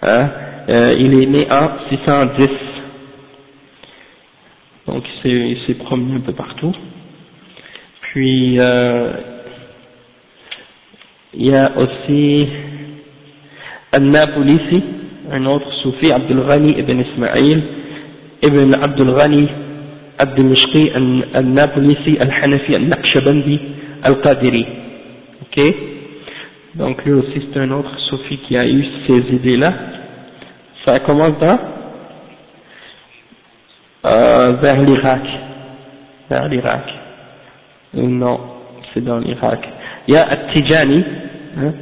[0.03, 0.29] Hein,
[0.69, 2.49] euh, il est né en 610.
[4.87, 6.75] Donc il s'est promené un peu partout.
[8.03, 9.13] Puis euh,
[11.35, 12.49] il y a aussi
[13.93, 14.83] Al-Napolisi,
[15.31, 17.63] un autre soufi, Abdul Ghani ibn Ismail,
[18.43, 19.49] ibn Abdul Ghani
[20.19, 20.91] Al-Dimishqi,
[21.35, 23.61] Al-Napolisi, Al-Hanafi, Al-Naqshbandi,
[24.03, 24.67] Al-Qadiri.
[25.43, 25.75] Ok?
[26.75, 29.96] Donc lui aussi c'est un autre soufi qui a eu ces idées-là.
[30.87, 31.59] Ça commence dans
[34.07, 35.22] euh, vers l'Irak.
[36.31, 36.85] Vers l'Irak.
[37.94, 38.38] Non,
[38.94, 39.61] c'est dans l'Irak.
[40.07, 41.05] Il y a At-Tijani,
[41.59, 41.72] hein,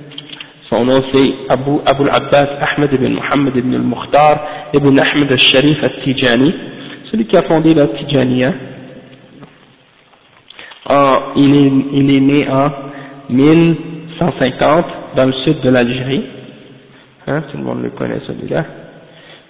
[0.70, 6.54] son nom c'est Abu, Abu al-Abbas Ahmed ibn Muhammad ibn al-Mukhtar ibn Ahmed al-Sharif At-Tijani,
[7.10, 8.52] celui qui a fondé la Tijaniya.
[10.88, 12.70] Est, il est né en
[13.28, 14.86] 1150
[15.16, 16.24] dans le sud de l'Algérie.
[17.26, 18.84] Hein, tout le monde le connaît celui-là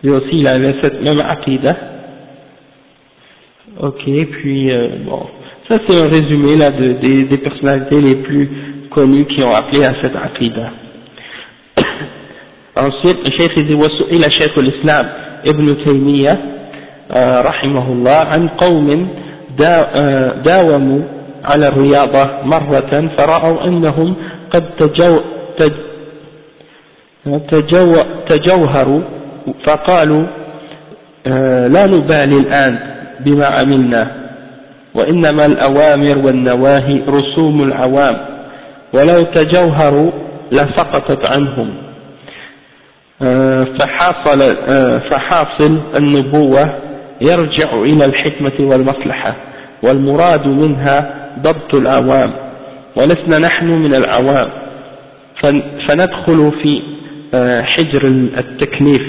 [0.04, 1.76] Lui aussi, il avait cette même aqidah.
[3.80, 5.28] Ok, puis euh, bon,
[5.68, 8.50] ça c'est un résumé là de, des, des personnalités les plus
[8.90, 10.72] connues qui ont appelé à cette aqidah.
[12.76, 15.06] Ensuite, le cheikh dit وسئل شيخ الإسلام
[15.48, 16.40] ابن تيمية
[17.42, 19.08] رحمه الله عن قوم
[20.46, 21.02] داوموا
[21.46, 24.16] على الرياضة مرة فرأوا أنهم
[24.52, 25.20] قد تجو
[27.28, 27.96] تجو
[28.30, 29.02] تجوهروا
[29.67, 30.27] فقالوا
[31.69, 32.79] لا نبالي الآن
[33.21, 34.11] بما عملنا
[34.95, 38.17] وإنما الأوامر والنواهي رسوم العوام
[38.93, 40.11] ولو تجوهروا
[40.53, 41.75] لسقطت عنهم.
[43.79, 44.57] فحاصل,
[45.11, 46.79] فحاصل النبوة
[47.21, 49.37] يرجع إلى الحكمة والمصلحة
[49.83, 52.33] والمراد منها ضبط العوام
[52.97, 54.49] ولسنا نحن من العوام.
[55.89, 56.83] فندخل في
[57.63, 58.07] حجر
[58.39, 59.03] التكليف.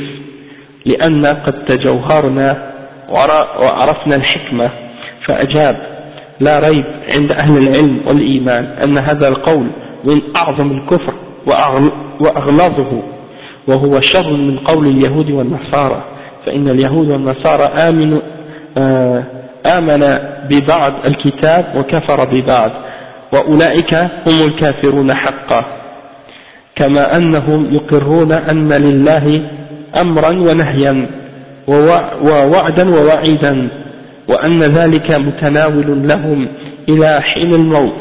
[0.86, 2.72] لأن قد تجوهرنا
[3.60, 4.70] وعرفنا الحكمة.
[5.28, 5.78] فأجاب
[6.40, 9.68] لا ريب عند أهل العلم والإيمان أن هذا القول
[10.04, 11.14] من أعظم الكفر
[12.20, 13.02] وأغلظه
[13.68, 16.04] وهو شر من قول اليهود والنصارى.
[16.46, 18.22] فإن اليهود والنصارى آمنوا
[19.66, 20.20] آمن
[20.50, 22.72] ببعض الكتاب وكفر ببعض
[23.34, 25.66] وأولئك هم الكافرون حقا.
[26.76, 29.42] كما أنهم يقرون أن لله
[30.02, 31.10] أمرا ونهيا
[32.24, 33.70] ووعدا ووعيدا
[34.30, 36.48] وأن ذلك متناول لهم
[36.90, 37.96] إلى حين الموت.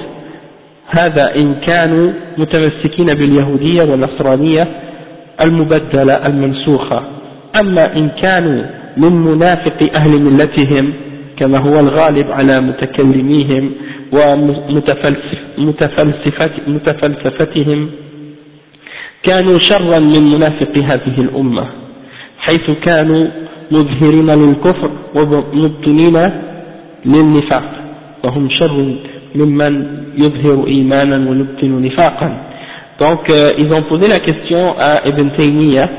[0.89, 4.69] هذا إن كانوا متمسكين باليهودية والنصرانية
[5.45, 7.05] المبدلة المنسوخة.
[7.61, 8.65] أما إن كانوا
[8.97, 10.93] من منافق أهل ملتهم
[11.37, 13.73] كما هو الغالب على متكلميهم
[16.79, 17.91] ومتفلسفتهم
[19.23, 21.84] كانوا شرا من منافق هذه الأمة.
[22.44, 23.28] حيث كانوا
[23.72, 26.18] مظهرين للكفر ومبطنين
[27.06, 27.64] للنفاق
[28.24, 28.96] وهم شر
[29.36, 29.86] ممن
[30.18, 32.50] يظهر إيمانا ويبطن نفاقا
[33.00, 35.90] Donc, euh, ils ont posé la question à Ibn Taymiyyah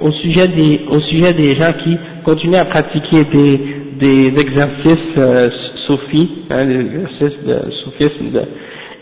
[0.00, 3.60] au sujet des, au sujet des gens qui continuent à pratiquer des,
[3.98, 5.48] des exercices euh,
[5.86, 8.42] soufis, hein, des exercices de soufisme, de,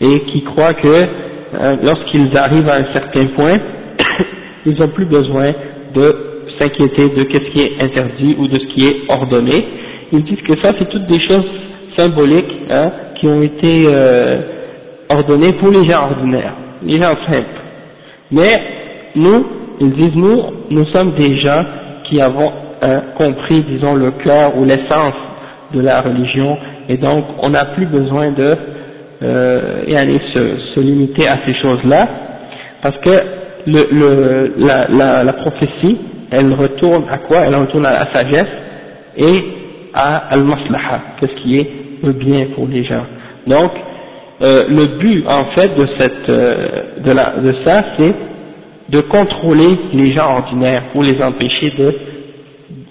[0.01, 3.57] et qui croient que euh, lorsqu'ils arrivent à un certain point,
[4.65, 5.51] ils n'ont plus besoin
[5.93, 6.15] de
[6.58, 9.64] s'inquiéter de ce qui est interdit ou de ce qui est ordonné.
[10.12, 11.44] Ils disent que ça, c'est toutes des choses
[11.96, 14.40] symboliques hein, qui ont été euh,
[15.08, 17.60] ordonnées pour les gens ordinaires, les gens simples.
[18.30, 18.60] Mais
[19.16, 19.46] nous,
[19.80, 21.64] ils disent, nous, nous sommes des gens
[22.04, 25.14] qui avons hein, compris, disons, le cœur ou l'essence
[25.72, 26.56] de la religion,
[26.88, 28.56] et donc on n'a plus besoin de
[29.22, 32.08] euh, aller se, limiter à ces choses-là,
[32.82, 33.10] parce que
[33.66, 35.98] la, prophétie,
[36.34, 37.38] elle retourne à quoi?
[37.46, 38.48] Elle retourne à la sagesse
[39.16, 39.44] et
[39.94, 41.70] à al-maslaha, qu'est-ce qui est
[42.02, 43.04] le bien pour les gens.
[43.46, 43.70] Donc,
[44.42, 45.70] euh, le but en fait
[46.28, 48.14] euh, de, ça, c'est
[48.90, 51.94] de contrôler les gens ordinaires pour les empêcher de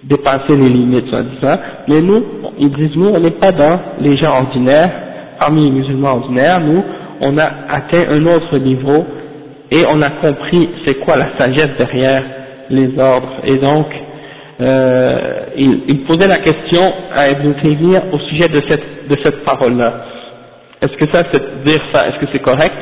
[0.03, 1.57] dépasser les limites, soi-disant.
[1.87, 2.23] Mais nous,
[2.59, 4.91] ils disent, nous, on n'est pas dans les gens ordinaires,
[5.39, 6.83] parmi les musulmans ordinaires, nous,
[7.21, 9.05] on a atteint un autre niveau
[9.71, 12.23] et on a compris c'est quoi la sagesse derrière
[12.73, 13.41] les ordres.
[13.45, 13.87] Et donc,
[14.61, 16.81] euh, il, posait la question
[17.15, 19.93] à Ibn Taymiyyah au sujet de cette, de cette parole-là.
[20.81, 22.75] Est-ce que ça, c'est dire ça, est-ce que c'est correct?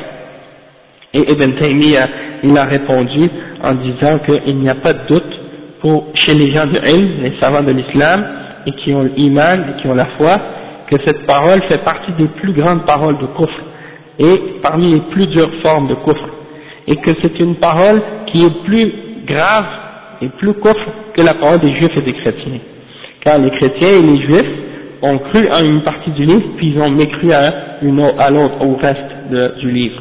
[1.14, 2.08] Et Ibn Taymiyyah,
[2.42, 3.30] il a répondu
[3.62, 5.40] en disant qu'il n'y a pas de doute
[5.80, 8.24] pour, chez les gens de ilm, les savants de l'islam,
[8.66, 10.40] et qui ont l'iman, et qui ont la foi,
[10.90, 13.60] que cette parole fait partie des plus grandes paroles de kufr,
[14.18, 16.28] et parmi les plus dures formes de kufr
[16.86, 18.92] et que c'est une parole qui est plus
[19.26, 19.66] grave
[20.22, 22.60] et plus coffre que la parole des juifs et des chrétiens.
[23.20, 24.50] Car les chrétiens et les juifs
[25.02, 27.52] ont cru à une partie du livre, puis ils ont mécru à,
[28.18, 30.00] à l'autre, au reste du livre.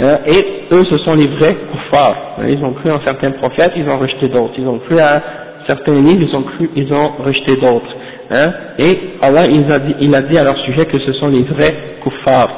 [0.00, 2.36] Euh, et eux, ce sont les vrais kuffars.
[2.46, 4.52] Ils ont cru en certains prophètes, ils ont rejeté d'autres.
[4.58, 5.22] Ils ont cru à
[5.66, 7.96] certains livres, ils ont cru, ils ont rejeté d'autres.
[8.30, 8.52] Hein?
[8.78, 11.44] Et Allah, il a, dit, il a dit à leur sujet que ce sont les
[11.44, 12.50] vrais kuffars.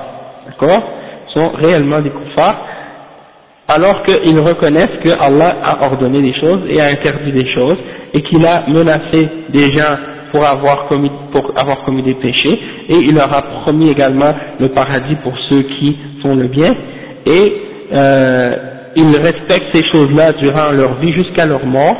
[0.47, 0.83] D'accord?
[1.29, 2.67] Ce sont réellement des kuffars
[3.69, 7.77] alors qu'ils reconnaissent que Allah a ordonné des choses et a interdit des choses
[8.15, 9.97] et qu'il a menacé des gens
[10.33, 15.63] pour avoir commis, des péchés et il leur a promis également le paradis pour ceux
[15.63, 16.75] qui font le bien
[17.27, 17.53] et
[17.93, 18.53] euh,
[18.97, 21.97] ils respectent ces choses-là durant leur vie jusqu'à leur mort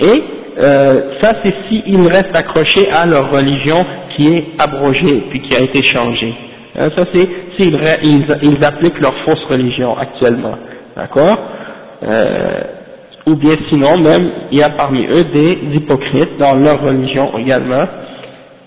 [0.00, 0.22] et
[0.58, 3.84] euh, ça c'est s'ils restent accrochés à leur religion
[4.16, 6.34] qui est abrogée puis qui a été changée.
[6.76, 10.56] Hein, ça c'est s'ils ils, ils appliquent leur fausse religion actuellement.
[11.00, 11.38] D'accord
[12.02, 12.60] euh,
[13.26, 17.86] Ou bien sinon, même, il y a parmi eux des hypocrites dans leur religion également.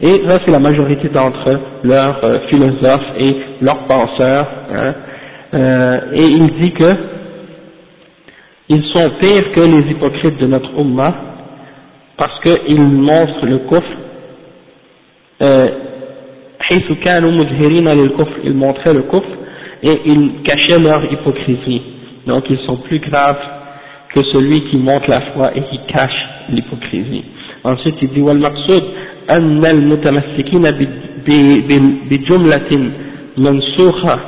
[0.02, 4.48] Et ça, c'est la majorité d'entre leurs euh, philosophes et leurs penseurs.
[4.76, 4.94] Hein.
[5.54, 6.96] Euh, et il dit que
[8.70, 11.14] ils sont pires que les hypocrites de notre Ummah
[12.18, 13.84] parce qu'ils montrent le kufr
[15.44, 15.68] euh,
[16.72, 19.28] ils montraient le kufr
[19.84, 21.93] et ils cachaient leur hypocrisie
[22.27, 23.39] donc ils sont plus graves
[24.15, 26.21] que celui qui montre la foi et qui cache
[26.51, 27.25] l'hypocrisie.
[27.65, 28.83] Ensuite il dit والمقصود
[29.31, 30.65] أن المتمسكين
[32.11, 32.91] بجملة
[33.39, 34.19] منسوخة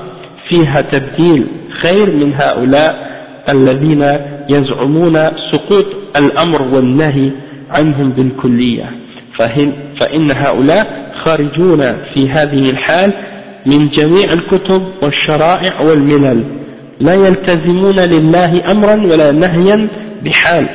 [0.49, 1.47] فيها تبديل
[1.83, 3.11] خير من هؤلاء
[3.49, 4.05] الذين
[4.51, 5.15] يزعمون
[5.53, 7.31] سقوط الأمر والنهي
[7.71, 8.91] عنهم بالكلية
[10.01, 11.81] فإن هؤلاء خارجون
[12.15, 13.13] في هذه الحال
[13.67, 16.45] من جميع الكتب والشرائع والملل
[17.00, 19.88] لا يلتزمون لله أمرا ولا نهيا
[20.26, 20.66] بحال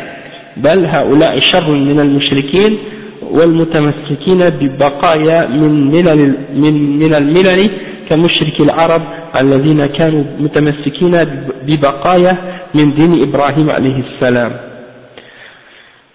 [0.56, 2.78] بل هؤلاء شر من المشركين
[3.22, 7.70] والمتمسكين ببقايا من ملل من من الملل
[8.08, 9.02] كمشرك العرب
[9.40, 11.14] الذين كانوا متمسكين
[11.66, 12.36] ببقايا
[12.74, 14.52] من دين إبراهيم عليه السلام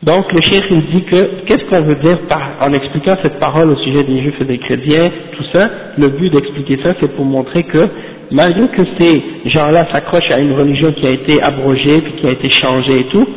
[0.04, 3.72] Donc le cheikh il dit que, qu'est-ce qu'on veut dire par, en expliquant cette parole
[3.72, 7.26] au sujet des juifs et des chrétiens, tout ça, le but d'expliquer ça c'est pour
[7.26, 7.90] montrer que
[8.32, 12.32] malgré que ces gens-là s'accrochent à une religion qui a été abrogée, puis qui a
[12.32, 13.28] été changée et tout,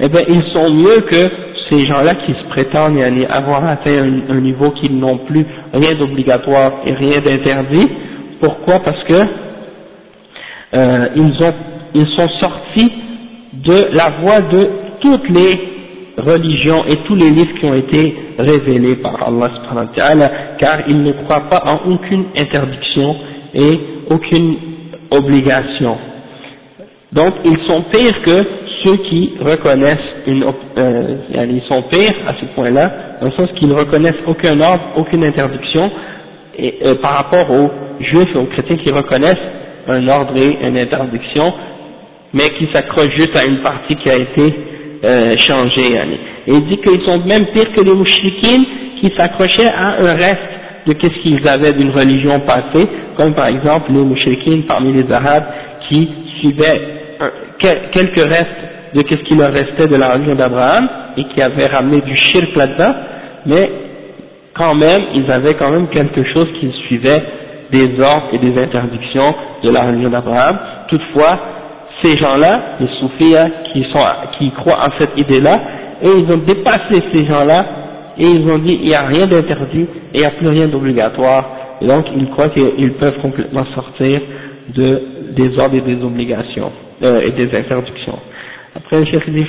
[0.00, 1.30] eh bien ils sont mieux que
[1.70, 6.92] ces gens-là qui se prétendent avoir atteint un, niveau qui n'ont plus rien d'obligatoire et
[6.92, 7.88] rien d'interdit.
[8.40, 8.80] Pourquoi?
[8.80, 9.14] Parce que
[10.74, 11.54] euh, ils, ont,
[11.94, 12.92] ils sont sortis
[13.54, 14.68] de la voie de
[15.00, 15.76] toutes les
[16.18, 20.88] religions et tous les livres qui ont été révélés par Allah subhanahu wa ta'ala, car
[20.88, 23.16] ils ne croient pas en aucune interdiction
[23.54, 23.80] et
[24.10, 24.56] aucune
[25.10, 25.96] obligation.
[27.12, 28.44] Donc ils sont pires que
[28.84, 30.44] ceux qui reconnaissent une,
[30.78, 31.16] euh,
[31.48, 35.24] ils sont pires à ce point-là, dans le sens qu'ils ne reconnaissent aucun ordre, aucune
[35.24, 35.90] interdiction,
[36.58, 39.36] euh, par rapport aux juifs et aux chrétiens qui reconnaissent
[39.88, 41.52] un ordre et une interdiction,
[42.32, 44.54] mais qui s'accrochent juste à une partie qui a été
[45.04, 45.96] euh, changée.
[46.46, 48.64] Et il dit qu'ils sont même pires que les mouchriquines
[49.00, 50.55] qui s'accrochaient à un reste
[50.86, 55.44] de ce qu'ils avaient d'une religion passée, comme par exemple les mouchriquines parmi les arabes
[55.88, 56.08] qui
[56.38, 56.80] suivaient
[57.58, 62.00] quelques restes de ce qui leur restait de la religion d'Abraham et qui avaient ramené
[62.02, 62.94] du shirk là-dedans,
[63.46, 63.70] mais
[64.54, 67.22] quand même, ils avaient quand même quelque chose qu'ils suivaient
[67.70, 70.58] des ordres et des interdictions de la religion d'Abraham.
[70.88, 71.38] Toutefois,
[72.02, 73.34] ces gens-là, les soufis
[73.72, 74.02] qui, sont,
[74.38, 75.58] qui croient en cette idée-là,
[76.02, 77.64] et ils ont dépassé ces gens-là
[78.17, 80.67] et ils ont dit il n'y a rien d'interdit et il n'y a plus rien
[80.67, 81.49] d'obligatoire.
[81.81, 84.21] Et donc ils croient qu'ils peuvent complètement sortir
[84.75, 85.01] de,
[85.35, 86.71] des ordres et des obligations
[87.03, 88.19] euh, et des interdictions.
[88.75, 89.45] Après le chef dit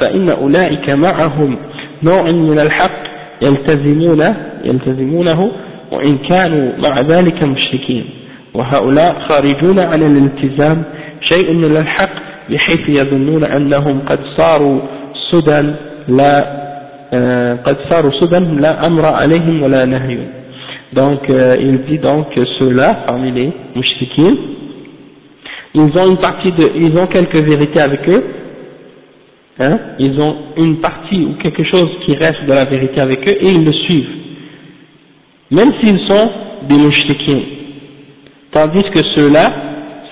[0.00, 1.58] فإن أولئك معهم
[2.02, 3.02] نوع من الحق
[3.42, 4.34] يلتزمون
[4.64, 5.50] يلتزمونه
[5.92, 8.04] وإن كانوا مع ذلك مشركين
[8.54, 10.82] وهؤلاء خارجون عن الالتزام
[11.20, 12.12] شيء من الحق
[12.50, 14.80] بحيث يظنون أنهم قد صاروا
[15.30, 15.72] سدى
[16.08, 16.59] لا
[17.66, 20.18] قد صاروا سدى لا أمر عليهم ولا نهي
[20.92, 24.34] donc euh, il dit donc que ceux-là parmi les mouchriquins
[25.74, 28.24] ils ont une partie de ils ont quelques vérités avec eux
[29.58, 33.36] hein, ils ont une partie ou quelque chose qui reste de la vérité avec eux
[33.40, 34.14] et ils le suivent
[35.50, 36.30] même s'ils sont
[36.68, 37.42] des mouchriquins
[38.52, 39.52] tandis que ceux-là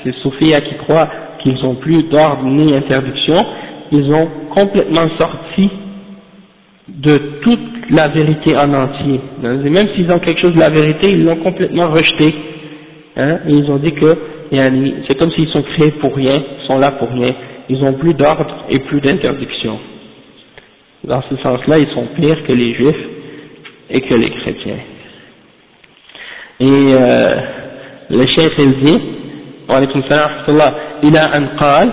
[0.04, 1.08] ces soufis qui croient
[1.42, 3.46] qu'ils n'ont plus d'ordre ni interdiction,
[3.92, 5.70] ils ont complètement sorti
[6.98, 9.20] de toute la vérité en entier.
[9.42, 12.34] même s'ils ont quelque chose de la vérité, ils l'ont complètement rejeté.
[13.16, 14.16] Hein, et ils ont dit que
[15.06, 17.34] c'est comme s'ils sont créés pour rien, sont là pour rien.
[17.68, 19.78] Ils n'ont plus d'ordre et plus d'interdiction.
[21.04, 23.06] Dans ce sens-là, ils sont pires que les juifs
[23.90, 24.78] et que les chrétiens.
[26.60, 27.40] Et euh,
[28.10, 29.00] le chef il dit,
[29.68, 30.74] وعليكم السلام ورحمة الله
[31.04, 31.92] إلى أن قال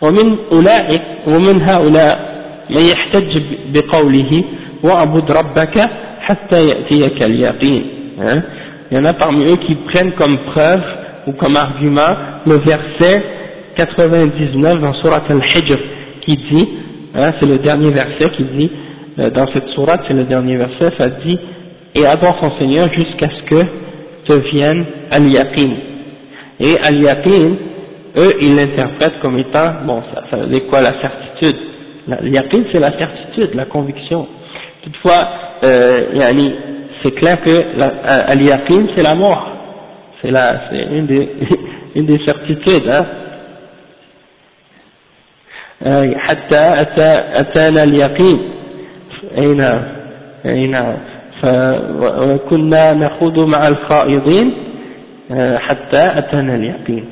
[0.00, 2.32] ومن أولئك ومن هؤلاء
[2.70, 3.42] من يحتج
[3.74, 4.44] بقوله
[4.82, 5.90] وأعبد ربك
[6.20, 7.84] حتى يأتيك اليقين
[8.90, 10.82] il y en a parmi eux qui prennent comme preuve
[11.26, 12.14] ou comme argument
[12.46, 13.22] le verset
[13.76, 15.78] 99 dans Surat al-Hijr
[16.20, 16.68] qui dit,
[17.14, 18.70] hein, c'est le dernier verset qui dit,
[19.18, 21.38] euh, dans cette sourate, c'est le dernier verset, ça dit,
[21.94, 23.64] et adore son Seigneur jusqu'à ce que
[24.26, 25.70] te vienne al-yaqin.
[26.60, 27.56] Et al-yaqin,
[28.16, 31.25] eux, ils l'interprètent comme étant, bon, ça, ça veut dire quoi la certitude
[32.10, 34.26] Al-yaqin, c'est la certitude, la conviction.
[34.82, 35.28] Toutefois,
[35.62, 36.06] euh,
[37.02, 37.56] c'est clair que
[38.30, 39.48] al-yaqin, c'est la mort.
[40.20, 41.28] C'est la, c'est une des,
[41.94, 43.06] une des certitudes, hein.
[46.16, 48.38] حتى أتى أتانا اليقين
[49.38, 49.82] أي نعم
[50.46, 50.96] أي نعم
[51.42, 54.54] فكنا نخوض مع الخائضين
[55.56, 57.04] حتى أتانا اليقين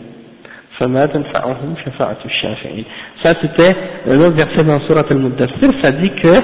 [0.79, 2.85] فما تنفعهم شفاعة الشافعين
[3.23, 3.77] ça c'était
[4.07, 6.35] l'autre verset dans Surat al-Muddassir ça dit que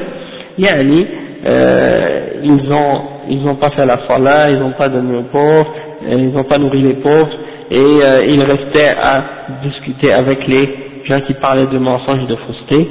[0.58, 1.06] يعني
[1.46, 5.72] euh, ils ont ils n'ont pas fait la salat ils n'ont pas donné aux pauvres
[6.10, 7.30] ils n'ont pas nourri les pauvres
[7.70, 9.24] et euh, ils restaient à
[9.62, 10.66] discuter avec les
[11.08, 12.88] gens qui parlaient de mensonges et de fausseté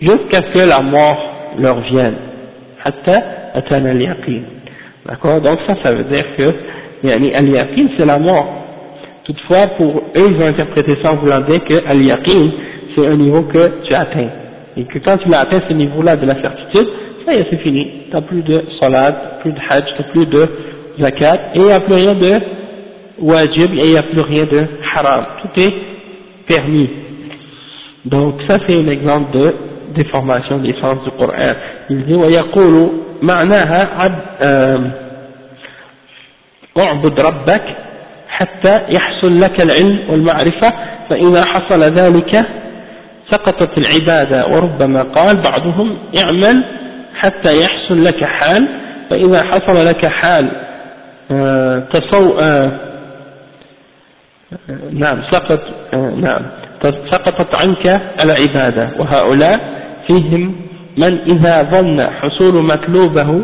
[0.00, 1.20] jusqu'à ce que la mort
[1.58, 2.16] leur vienne
[2.84, 3.22] حتى
[3.54, 4.44] أتانا اليقين
[5.06, 6.52] d'accord donc ça ça veut dire que
[7.08, 8.46] al-yaqin c'est la mort.
[9.24, 12.50] Toutefois, pour eux, ils ont interprété ça en voulant dire que al-yaqin,
[12.94, 14.30] c'est un niveau que tu atteins.
[14.76, 16.88] Et que quand tu l'as atteint ce niveau-là de la certitude,
[17.24, 17.84] ça y est, c'est fini.
[18.08, 19.12] Tu n'as plus de salat,
[19.42, 20.48] plus de hajj, tu n'as plus de
[21.00, 22.40] zakat, et il n'y a plus rien de
[23.20, 25.26] wajib, et il n'y a plus rien de haram.
[25.42, 25.74] Tout est
[26.48, 26.90] permis.
[28.04, 29.54] Donc ça c'est un exemple de
[29.94, 31.54] déformation des sens du Coran.
[31.90, 32.90] Il dit, ويقول
[33.22, 33.88] معناها
[36.78, 37.62] اعبد ربك
[38.35, 40.73] حتى يحصل لك العلم والمعرفة
[41.09, 42.45] فإذا حصل ذلك
[43.29, 44.47] سقطت العبادة.
[44.47, 46.65] وربما قال بعضهم اعمل
[47.15, 48.67] حتى يحصل لك حال
[49.09, 50.51] فإذا حصل لك حال
[51.31, 52.71] آه، تصو آه،
[54.91, 55.61] نعم سقط
[55.93, 56.41] آه، نعم
[57.11, 58.89] سقطت عنك العبادة.
[58.99, 59.59] وهؤلاء
[60.07, 60.55] فيهم
[60.97, 63.43] من إذا ظن حصول مطلوبه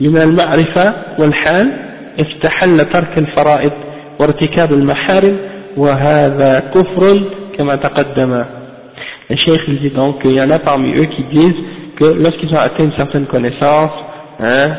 [0.00, 1.72] من المعرفة والحال
[2.20, 3.72] استحل ترك الفرائض.
[4.19, 5.37] وارتكاب المحارم
[5.77, 7.23] وهذا كفر
[7.57, 8.45] كما تقدم
[9.29, 11.61] le cheikh il dit donc qu'il y en a parmi eux qui disent
[11.97, 13.91] que lorsqu'ils ont atteint une certaine connaissance,
[14.39, 14.69] hein,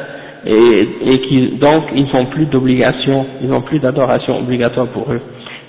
[0.46, 5.20] et, et qui donc ils n'ont plus d'obligation, ils n'ont plus d'adoration obligatoire pour eux.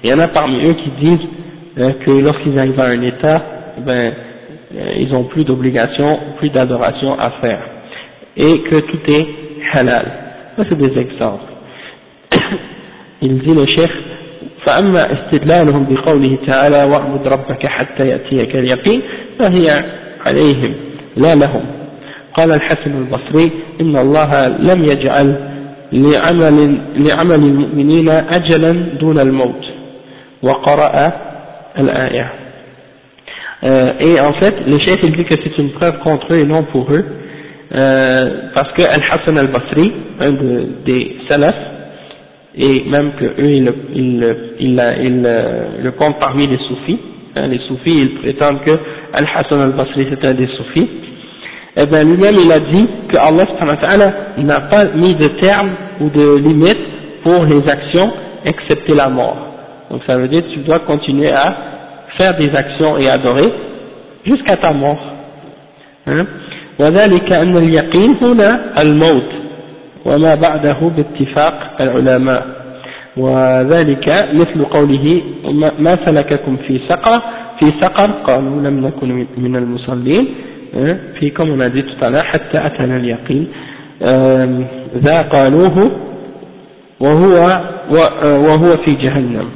[0.03, 1.28] Il y en a parmi eux qui disent
[1.78, 3.41] euh, que lorsqu'ils arrivent à un état,
[3.86, 4.13] ben,
[4.76, 7.61] euh, ils n'ont plus d'obligation, plus d'adoration à faire,
[8.38, 9.28] et que tout est
[9.74, 10.05] halal.
[10.55, 11.43] Ça c'est des exemples.
[13.25, 13.91] Il dit le chef
[14.66, 19.03] فأما استدلالهم بقوله تعالى واعبد ربك حتى يأتيك اليقين
[19.39, 19.85] فهي
[20.27, 20.75] عليهم
[21.16, 21.64] لا لهم.
[22.35, 23.51] قال الحسن البصري
[23.81, 25.37] إن الله لم يجعل
[25.93, 29.64] لعمل, لعمل المؤمنين أجلا دون الموت
[30.43, 31.12] وقرأ
[31.79, 32.33] الآية.
[33.64, 36.45] Euh, et en fait, le chef il dit que c'est une preuve contre eux et
[36.45, 37.05] non pour eux,
[37.75, 41.74] euh, parce que Al-Hassan al-Basri, un de, des salafs,
[42.55, 46.99] et même que eux ils, ils, ils, ils le comptent parmi les soufis,
[47.36, 48.72] hein, les soufis ils prétendent que
[49.13, 50.88] Al-Hassan al-Basri c'est un des soufis,
[51.78, 55.70] eh bien lui-même il a dit que Allah n'a pas mis de terme
[56.01, 56.80] ou de limite
[57.24, 58.11] pour les actions
[58.45, 59.38] excepté la mort.
[59.91, 61.55] Donc ça veut dire que tu dois continuer à
[62.17, 63.51] faire des actions et adorer
[64.26, 64.99] jusqu'à ta mort.
[66.07, 66.26] Hein
[66.80, 69.30] وذلك أن اليقين هنا الموت
[70.05, 72.46] وما بعده باتفاق العلماء.
[73.16, 75.22] وذلك مثل قوله
[75.78, 77.20] ما سلككم في سقر
[77.61, 80.26] في سقر قالوا لم نكن من المصلين
[81.20, 83.46] في comme on a حتى أتنا اليقين.
[84.96, 85.90] ذا قالوه
[87.00, 87.61] وهو
[88.22, 89.48] وهو في جهنم.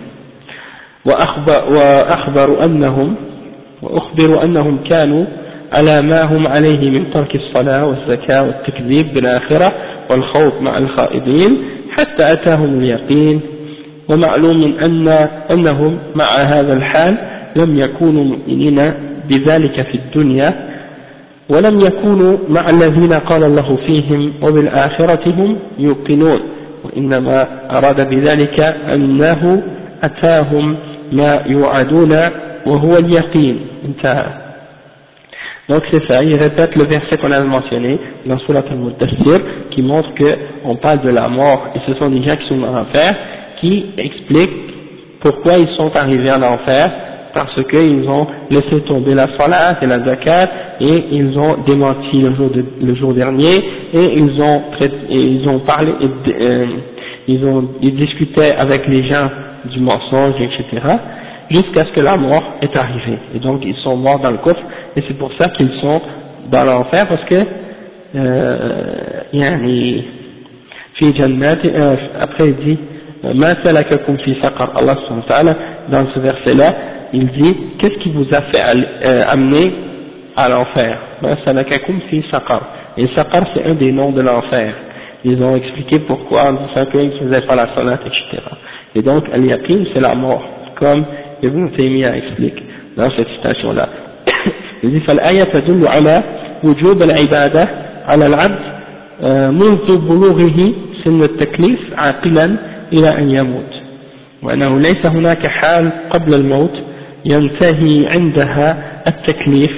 [1.07, 3.15] وأخبر, وأخبر أنهم
[3.83, 5.25] وأخبر أنهم كانوا
[5.73, 9.73] على ما هم عليه من ترك الصلاة والزكاة والتكذيب بالآخرة
[10.11, 11.59] والخوف مع الخائضين
[11.91, 13.41] حتى أتاهم اليقين.
[14.09, 15.09] ومعلوم أن
[15.51, 17.17] أنهم مع هذا الحال
[17.57, 18.93] لم يكونوا مؤمنين
[19.29, 20.55] بذلك في الدنيا
[21.49, 26.41] ولم يكونوا مع الذين قال الله فيهم وبالآخرة هم يوقنون.
[26.85, 28.61] وإنما أراد بذلك
[28.95, 29.63] أنه
[30.03, 30.77] أتاهم
[31.13, 32.17] ما يوعدون
[32.67, 33.61] وهو اليقين.
[33.85, 34.48] انتهى.
[35.69, 39.41] Donc c'est ça, il répète le verset qu'on avait mentionné dans Surat al-Muddassir
[39.71, 41.69] qui montre qu'on parle de la mort.
[41.75, 43.15] Et ce sont des gens qui sont en enfer
[43.61, 44.69] qui expliquent
[45.21, 46.91] pourquoi ils sont arrivés en enfer
[47.35, 50.49] parce qu'ils ont laissé tomber la salat et la zakat
[50.81, 53.63] et ils ont démenti le jour, dernier.
[53.93, 56.67] Et ils ont, et ils ont parlé, euh,
[57.27, 58.09] ils, ont, ils
[58.59, 59.29] avec les gens
[59.71, 60.87] du mensonge, etc
[61.50, 63.20] jusqu'à ce que la mort est arrivée.
[63.36, 64.62] Et donc ils sont morts dans le coffre
[64.96, 66.02] et c'est pour ça qu'ils sont
[66.52, 67.36] dans l'enfer parce que
[68.16, 70.04] euh, يعني
[71.00, 71.60] في جنات
[72.22, 72.78] après il dit
[73.24, 75.56] ما سلككم في سقر Allah subhanahu wa ta'ala
[75.90, 76.76] dans ce verset là
[77.14, 78.62] il dit qu'est-ce qui vous a fait
[79.06, 79.74] euh, amener
[80.36, 82.62] à l'enfer ما سلككم في سقر
[82.98, 84.74] et saqar c'est un des noms de l'enfer
[85.26, 88.44] ils ont expliqué pourquoi en disant qu'ils ne faisaient pas la salat etc
[88.96, 90.44] et donc al-yaqin c'est la mort
[90.80, 91.04] comme
[91.44, 92.64] Ibn Taymiyyah explique
[92.98, 93.90] dans cette citation là
[94.84, 96.24] il dit فالآية تدل على
[96.64, 97.70] وجوب العبادة
[98.08, 98.60] على العبد
[99.54, 102.56] منذ بلوغه سن التكليف عاقلا
[102.94, 103.74] إلى أن يموت
[104.44, 106.72] وأنه ليس هناك حال قبل الموت
[107.26, 109.72] ينتهي عندها التكليف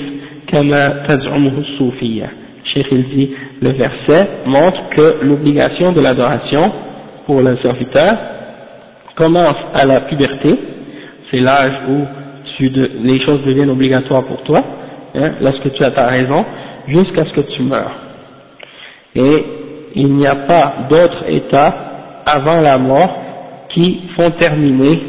[0.47, 2.29] كما تزعمه الصوفية
[2.73, 3.29] Cheikh il dit,
[3.61, 6.71] le verset montre que l'obligation de l'adoration
[7.25, 8.17] pour le serviteur
[9.15, 10.59] commence à la puberté,
[11.30, 12.04] c'est l'âge où
[12.56, 14.62] tu de, les choses deviennent obligatoires pour toi,
[15.14, 16.44] hein, lorsque tu as ta raison,
[16.88, 17.92] jusqu'à ce que tu meurs.
[19.14, 19.44] Et
[19.94, 21.74] il n'y a pas d'autre état
[22.26, 23.16] avant la mort
[23.70, 25.00] qui font terminer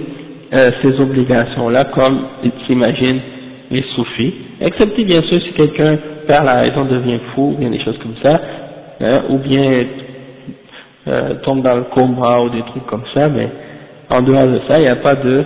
[0.54, 2.26] euh, ces obligations-là, comme
[2.66, 3.22] s'imaginent
[3.70, 5.98] les soufis, excepté bien sûr si quelqu'un
[6.28, 8.40] perd la raison, devient fou, ou bien des choses comme ça,
[9.02, 9.86] hein, ou bien
[11.08, 13.48] euh, tombe dans le coma ou des trucs comme ça, mais
[14.10, 15.46] en dehors de ça, il n'y a pas de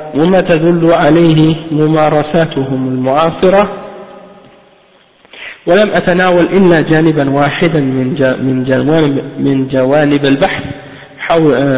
[0.15, 3.67] وما تدل عليه ممارساتهم المعاصرة.
[5.67, 8.07] ولم أتناول إلا جانبا واحدا من
[8.45, 10.63] من جوانب من جوانب البحث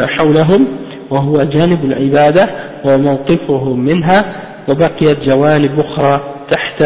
[0.07, 0.67] حولهم
[1.09, 2.49] وهو جانب العبادة
[2.85, 4.25] وموقفهم منها
[4.69, 6.21] وبقيت جوانب أخرى
[6.51, 6.83] تحت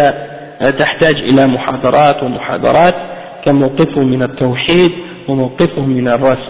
[0.79, 2.95] تحتاج إلى محاضرات ومحاضرات
[3.45, 4.91] كموقفهم من التوحيد
[5.27, 5.89] وموقفهم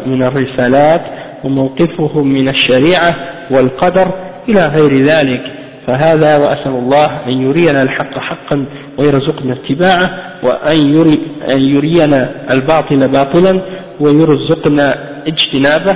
[0.06, 1.02] من الرسالات
[1.44, 3.16] وموقفهم من الشريعة
[3.52, 4.12] والقدر
[4.50, 5.42] إلى غير ذلك.
[5.88, 8.66] فهذا وأسأل الله أن يرينا الحق حقا
[8.98, 10.10] ويرزقنا اتباعه
[10.44, 11.20] وأن يري
[11.54, 13.62] أن يرينا الباطل باطلا
[14.00, 14.96] ويرزقنا
[15.28, 15.96] اجتنابه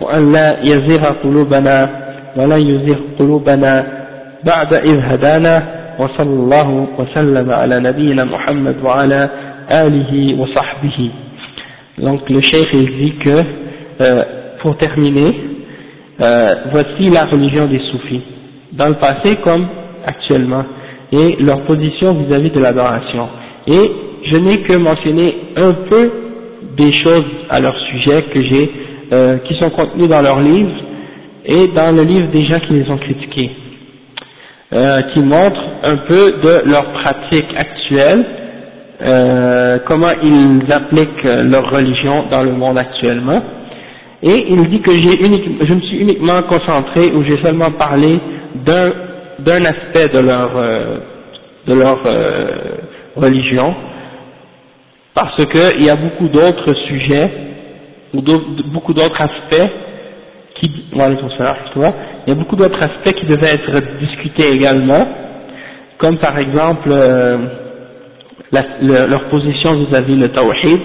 [0.00, 1.90] وأن لا يزيغ قلوبنا
[2.36, 3.86] ولا يزيغ قلوبنا
[4.44, 5.82] بعد إذ هدانا.
[5.98, 9.28] وصلى الله وسلم على نبينا محمد وعلى
[9.70, 11.10] آله وصحبه.
[11.98, 12.40] Donc le
[12.72, 13.44] il dit que,
[14.00, 14.22] euh,
[14.60, 15.34] pour terminer,
[16.20, 18.20] euh, voici la religion des soufis,
[18.72, 19.66] dans le passé comme
[20.06, 20.64] actuellement,
[21.10, 23.28] et leur position vis-à-vis -vis de l'adoration.
[23.66, 23.90] Et
[24.30, 26.10] je n'ai que mentionné un peu
[26.76, 28.70] des choses à leur sujet que j'ai,
[29.12, 30.76] euh, qui sont contenues dans leur livre
[31.44, 33.50] et dans le livre des gens qui les ont critiqués,
[34.72, 38.24] euh, qui montrent un peu de leur pratique actuelle,
[39.88, 43.42] comment ils appliquent leur religion dans le monde actuellement.
[44.22, 45.18] Et il dit que j'ai
[45.66, 48.20] je me suis uniquement concentré ou j'ai seulement parlé
[48.64, 50.98] d'un aspect de leur euh,
[51.66, 52.46] de leur euh,
[53.16, 53.74] religion.
[55.14, 57.30] Parce qu'il y a beaucoup d'autres sujets
[58.14, 58.22] ou
[58.72, 59.70] beaucoup d'autres aspects
[60.60, 65.06] qui, il y a beaucoup d'autres aspects qui devaient être discutés également,
[65.98, 67.38] comme par exemple euh,
[68.80, 70.80] leur position vis-à-vis le tawhid,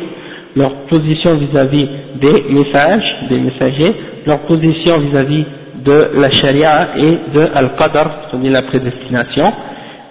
[0.56, 1.88] leur position vis-à-vis
[2.22, 3.94] des messages, des messagers,
[4.26, 5.46] leur position vis-à-vis
[5.86, 9.54] de la charia et de al-qadr, c'est-à-dire la prédestination,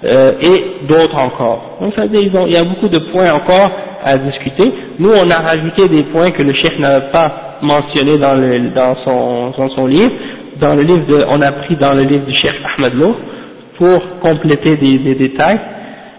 [0.05, 1.79] euh, et d'autres encore.
[1.81, 3.71] Donc ça veut dire il y a beaucoup de points encore
[4.05, 4.73] à discuter.
[4.99, 8.95] Nous, on a rajouté des points que le chef n'avait pas mentionnés dans, le, dans,
[9.05, 10.13] son, dans son livre.
[10.61, 13.17] Dans le livre de, on a pris dans le livre du chef Ahmed Loh
[13.79, 15.59] pour compléter des, des détails.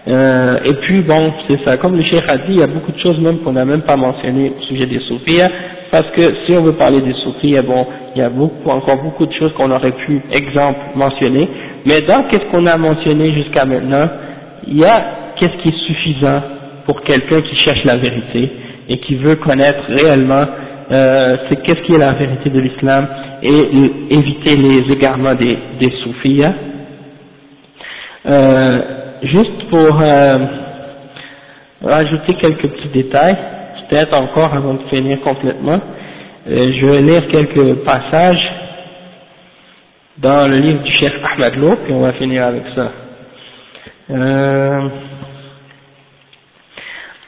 [0.08, 1.76] Euh, et puis bon, c'est ça.
[1.76, 3.82] Comme le chef a dit, il y a beaucoup de choses même qu'on n'a même
[3.82, 5.40] pas mentionnées au sujet des soufis,
[5.90, 9.32] parce que si on veut parler des soufis, bon, il y a encore beaucoup de
[9.34, 11.48] choses qu'on aurait pu, exemple, mentionner.
[11.84, 14.08] Mais dans qu'est-ce qu'on a mentionné jusqu'à maintenant,
[14.66, 16.42] il y a qu'est-ce qui est suffisant
[16.86, 18.50] pour quelqu'un qui cherche la vérité
[18.88, 20.46] et qui veut connaître réellement
[20.90, 23.06] euh, c'est qu'est-ce qui est la vérité de l'islam
[23.42, 23.68] et
[24.10, 26.42] éviter les égarements des, des soufis.
[28.26, 28.80] Euh,
[29.22, 30.38] juste pour euh,
[31.82, 33.36] rajouter quelques petits détails,
[33.88, 35.80] peut-être encore avant de finir complètement,
[36.48, 38.52] euh, je vais lire quelques passages
[40.18, 42.92] dans le livre du chef Ahmad Lo, puis on va finir avec ça.
[44.10, 44.88] Euh,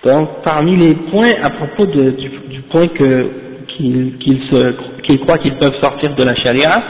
[0.04, 3.30] donc, parmi les points à propos du, point que
[3.76, 6.82] qu'ils qu croient qu'ils peuvent sortir de la charia,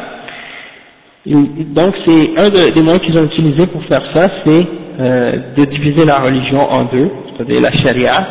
[1.26, 4.66] donc c'est un des moyens qu'ils ont utilisé pour faire ça, c'est
[5.00, 8.26] euh, de diviser la religion en deux, c'est-à-dire la charia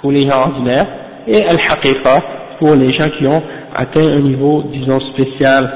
[0.00, 0.86] pour les gens ordinaires
[1.26, 2.22] et al-haqiqa
[2.58, 3.42] pour les gens qui ont
[3.74, 5.70] atteint un niveau, disons, spécial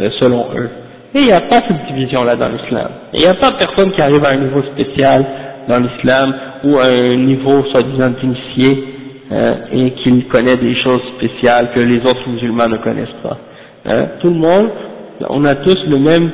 [0.00, 0.70] euh, selon eux.
[1.14, 2.88] Et il n'y a pas cette division-là dans l'islam.
[3.12, 5.24] Il n'y a pas personne qui arrive à un niveau spécial
[5.68, 6.34] dans l'islam
[6.64, 8.84] ou à un niveau soi-disant d'initié
[9.30, 13.38] hein, et qui connaît des choses spéciales que les autres musulmans ne connaissent pas.
[13.86, 14.06] Hein.
[14.20, 14.70] Tout le monde,
[15.28, 16.30] on a tous le même,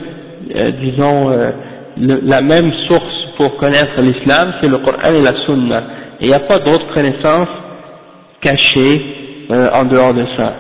[0.55, 1.51] euh, disons, euh,
[1.97, 5.83] la même source pour connaître l'islam, c'est le Coran et la Sunna.
[6.21, 7.49] Et il n'y a pas d'autre connaissance
[8.41, 9.03] cachée
[9.51, 10.55] euh, en dehors de ça.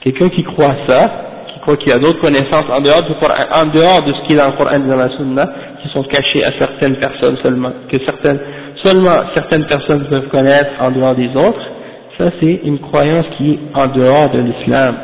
[0.00, 1.10] Quelqu'un qui croit ça,
[1.52, 4.26] qui croit qu'il y a d'autres connaissances en dehors, du Coran, en dehors de ce
[4.26, 5.48] qui est dans le Coran et dans la Sunna,
[5.82, 8.40] qui sont cachées à certaines personnes seulement, que certaines
[8.82, 11.66] seulement certaines personnes peuvent connaître en dehors des autres,
[12.18, 14.94] ça c'est une croyance qui est en dehors de l'islam.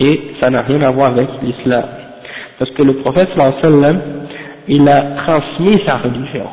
[0.00, 1.84] Ok, ça n'a rien à voir avec l'islam.
[2.58, 4.00] Parce que le prophète sallam,
[4.68, 6.46] il a transmis sa religion.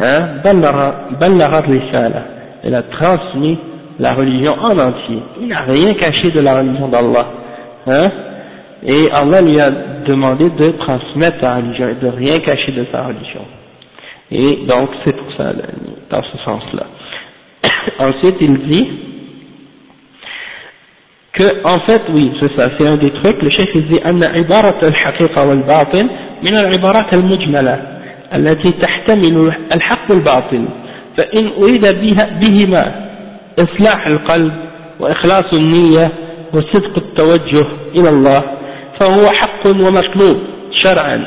[0.00, 0.40] Hein,
[2.64, 3.58] il a transmis
[3.98, 5.22] la religion en entier.
[5.40, 7.26] Il n'a rien caché de la religion d'Allah.
[7.86, 8.10] Hein,
[8.86, 9.70] et Allah lui a
[10.06, 13.42] demandé de transmettre sa religion et de rien cacher de sa religion.
[14.30, 15.52] Et donc c'est pour ça,
[16.10, 16.86] dans ce sens-là.
[17.98, 19.13] Ensuite il dit
[21.34, 24.22] que, en fait, oui, c'est ça, c'est un des trucs, le chef il dit أن
[24.22, 26.10] عبارة الحقيقة والباطل
[26.42, 27.80] من العبارات المجملة
[28.34, 30.64] التي تحتمل الحق والباطل
[31.16, 31.86] فإن أريد
[32.40, 32.94] بهما
[33.58, 34.52] إصلاح القلب
[35.00, 36.10] وإخلاص النية
[36.52, 37.66] وصدق التوجه
[37.98, 38.42] إلى الله
[39.00, 40.36] فهو حق ومطلوب
[40.72, 41.26] شرعا.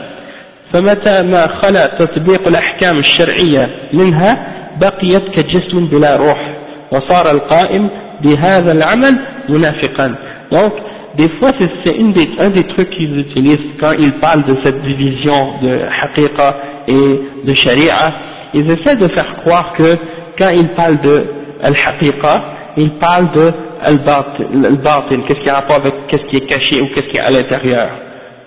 [0.74, 4.48] فمتى ما خلا تطبيق الأحكام الشرعية منها
[4.82, 6.58] بقيت كجسم بلا روح
[6.92, 7.90] وصار القائم
[8.23, 9.19] بهذا العمل
[9.49, 10.15] منافقا
[10.51, 10.73] donc
[11.17, 15.55] des fois c'est des, un des trucs qu'ils utilisent quand ils parlent de cette division
[15.63, 16.57] de haqiqa
[16.89, 18.13] et de sharia
[18.55, 19.97] ils essaient de faire croire que
[20.39, 21.25] quand ils parlent de
[21.63, 22.43] al-haqiqa,
[22.77, 27.09] ils parlent de al-batil, qu'est-ce qui a rapport avec qu'est-ce qui est caché ou qu'est-ce
[27.09, 27.89] qui est à l'intérieur.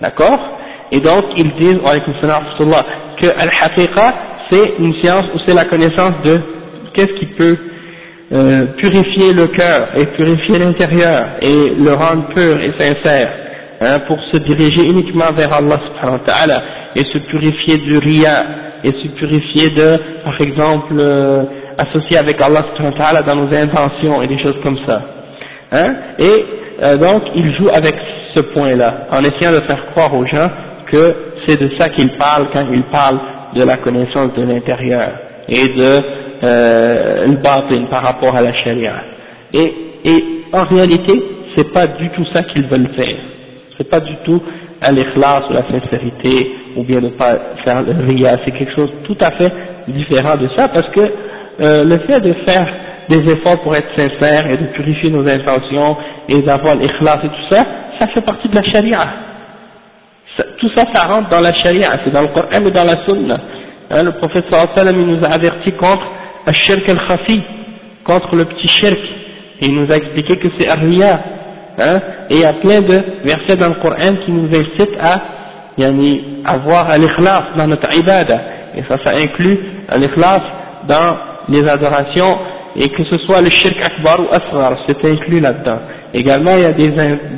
[0.00, 0.38] D'accord
[0.92, 1.78] Et donc, ils disent,
[3.20, 4.14] que al-haqiqa,
[4.50, 6.40] c'est une science ou c'est la connaissance de
[6.94, 7.56] qu'est-ce qui peut
[8.33, 13.29] euh, purifier le cœur et purifier l'intérieur et le rendre pur et sincère
[13.81, 16.63] hein, pour se diriger uniquement vers Allah subhanahu wa ta'ala
[16.95, 18.45] et se purifier du riya
[18.83, 21.43] et se purifier de, par exemple, euh,
[21.77, 25.01] associer avec Allah subhanahu wa ta'ala dans nos intentions et des choses comme ça.
[25.73, 26.45] Hein, et
[26.83, 27.95] euh, donc, il joue avec
[28.33, 30.49] ce point-là, en essayant de faire croire aux gens
[30.89, 31.15] que
[31.45, 33.19] c'est de ça qu'il parle quand il parle
[33.55, 35.11] de la connaissance de l'intérieur
[35.49, 36.03] et de
[36.43, 38.93] euh, le par rapport à la charia.
[39.53, 39.73] Et,
[40.05, 40.23] et
[40.53, 41.13] en réalité,
[41.55, 43.17] c'est pas du tout ça qu'ils veulent faire.
[43.77, 44.41] C'est pas du tout
[44.89, 48.39] l'ikhlas ou la sincérité ou bien ne pas faire le ria.
[48.43, 49.51] C'est quelque chose tout à fait
[49.87, 52.67] différent de ça parce que euh, le fait de faire
[53.09, 55.97] des efforts pour être sincère et de purifier nos intentions
[56.29, 57.65] et d'avoir l'ikhlas et tout ça,
[57.99, 59.07] ça fait partie de la charia.
[60.57, 63.37] tout ça, ça rentre dans la charia, c'est dans le Coran et dans la sunna.
[63.91, 66.07] Hein, le prophète sallallahu alayhi wa sallam, il nous a averti contre
[66.45, 67.41] al-shirk al-khafi,
[68.03, 68.99] contre le petit shirk,
[69.61, 71.19] il nous a expliqué que c'est arriya,
[71.77, 75.21] hein, et il y a plein de versets dans le Coran qui nous incitent à
[75.77, 78.41] yani, avoir l'ikhlas dans notre ibada,
[78.75, 79.59] et ça, ça inclut
[79.95, 80.41] l'ikhlas
[80.87, 81.17] dans
[81.49, 82.37] les adorations,
[82.75, 85.79] et que ce soit le shirk akbar ou asghar, c'est inclus là-dedans.
[86.13, 86.93] Également, il y a des,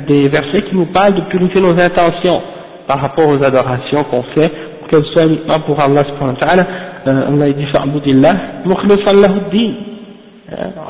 [0.06, 2.40] des versets qui nous parlent de purifier nos intentions
[2.86, 4.50] par rapport aux adorations qu'on fait,
[4.88, 6.66] qu'elles soient uniquement pour Allah subhanahu wa ta'ala,
[7.06, 9.72] Allah dit fa'budillah, mukhlisan lahu din.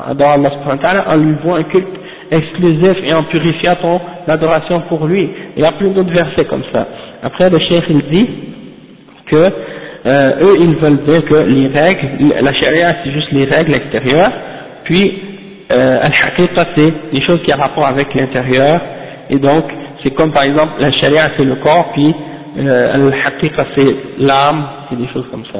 [0.07, 1.87] Adore Allah subhanahu wa ta'ala en lui voit un culte
[2.31, 5.29] exclusif et en purifiant ton adoration pour lui.
[5.55, 6.87] Il y a plein d'autres versets comme ça.
[7.23, 8.29] Après, le cheikh il dit
[9.27, 9.35] que
[10.05, 14.31] euh, eux ils veulent dire que les règles, la charia c'est juste les règles extérieures,
[14.83, 15.19] puis
[15.71, 18.81] euh, al-haqiqa c'est les choses qui ont rapport avec l'intérieur,
[19.29, 19.63] et donc
[20.03, 22.13] c'est comme par exemple la charia c'est le corps, puis
[22.59, 25.59] euh, al-haqiqa c'est l'âme, c'est des choses comme ça.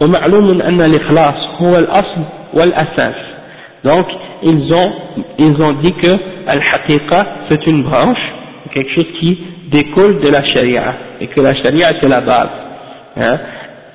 [0.00, 2.20] ومعلوم أن الإخلاص هو الأصل
[2.54, 3.14] والأساس
[3.84, 4.06] donc
[4.42, 4.92] ils ont
[5.38, 6.12] ils ont dit que
[6.46, 8.24] al-haqiqa c'est une branche
[8.72, 9.38] quelque chose qui
[9.70, 12.54] découle de la sharia et que la sharia c'est la base
[13.16, 13.38] hein,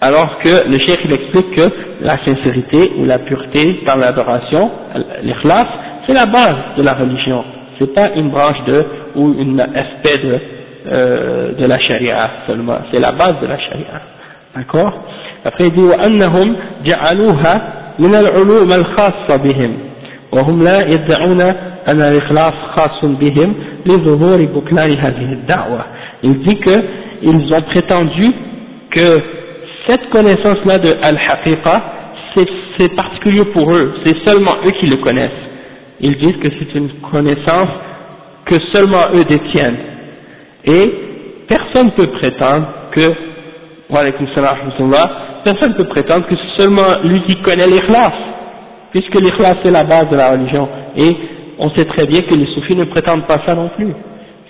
[0.01, 1.67] alors que le cheikh il explique que
[2.01, 4.69] la sincérité ou la pureté dans l'adoration
[5.23, 5.67] l'ikhlas
[6.05, 7.43] c'est la base de la religion
[7.79, 8.85] c'est pas une branche de
[9.15, 10.39] ou un aspect de
[10.87, 14.01] euh, de la charia seulement, c'est la base de la charia.
[14.55, 14.93] D'accord
[15.45, 16.55] Après il dit وأنهم
[16.85, 19.77] جعلوها من العلوم الخاصة بهم
[20.31, 21.41] وهم لا يدعون
[21.87, 23.55] أن الإخلاص خاص بهم
[23.85, 25.85] لظهور بطلان هذه الدعوة.
[26.23, 26.75] Il dit que
[27.21, 28.31] ils ont prétendu
[28.91, 29.21] que
[29.87, 31.81] cette connaissance-là de Al-Haqiqa,
[32.77, 35.31] c'est particulier pour eux, c'est seulement eux qui le connaissent.
[35.99, 37.69] Ils disent que c'est une connaissance
[38.45, 39.77] que seulement eux détiennent.
[40.65, 40.93] Et
[41.47, 43.13] personne ne peut prétendre que,
[45.44, 48.12] personne ne peut prétendre que c'est seulement lui qui connaît l'ikhlas,
[48.90, 50.68] puisque l'ikhlas c'est la base de la religion.
[50.96, 51.16] Et
[51.58, 53.92] on sait très bien que les soufis ne prétendent pas ça non plus.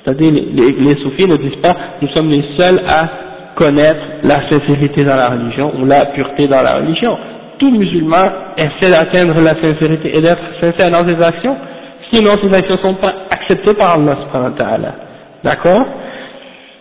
[0.02, 3.08] C'est-à-dire, les, les, soufis ne disent pas, nous sommes les seuls à
[3.56, 7.16] connaître la sincérité dans la religion ou la pureté dans la religion.
[7.58, 8.26] Tout musulman
[8.56, 11.56] essaie d'atteindre la sincérité et d'être sincère dans ses actions,
[12.12, 14.94] sinon ses actions ne sont pas acceptées par Allah subhanahu wa ta'ala.
[15.42, 15.86] D'accord?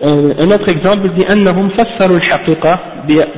[0.03, 2.79] un autre exemple dit أنهم فسروا الحقيقة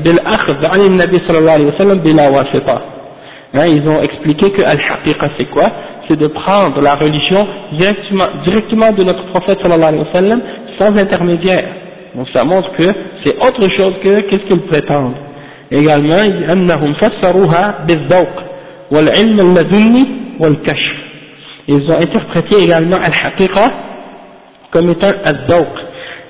[0.05, 2.83] بالأخذ عن النبي صلى الله عليه وسلم بلا واسطة
[3.55, 5.71] hein, ils ont expliqué que al-haqiqa c'est quoi
[6.09, 10.41] c'est de prendre la religion directement, directement de notre prophète sallallahu alayhi wa sallam
[10.79, 11.65] sans intermédiaire
[12.15, 12.89] donc ça montre que
[13.25, 15.15] c'est autre chose que qu'est-ce qu'ils prétendent
[15.71, 18.35] également il dit أنهم فسروها بالذوق
[18.91, 20.07] والعلم اللدني
[20.41, 20.97] والكشف
[21.69, 23.71] ils ont interprété également al-haqiqa
[24.73, 25.75] comme étant al-dhawq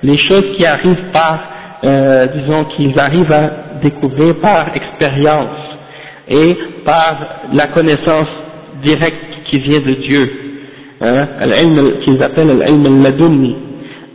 [0.04, 1.40] les choses qui arrivent par,
[1.84, 3.50] euh, disons, qu'ils arrivent à
[3.82, 5.58] découvrir par expérience
[6.28, 7.18] et par
[7.54, 8.28] la connaissance
[8.84, 10.32] directe qui vient de Dieu,
[11.02, 11.28] hein,
[12.04, 13.56] qu'ils appellent al-ilm al-ladunni,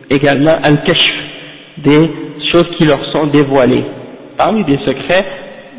[0.09, 1.13] également al-kashf,
[1.79, 2.11] des
[2.53, 3.85] choses qui leur sont dévoilées,
[4.37, 5.25] parmi des secrets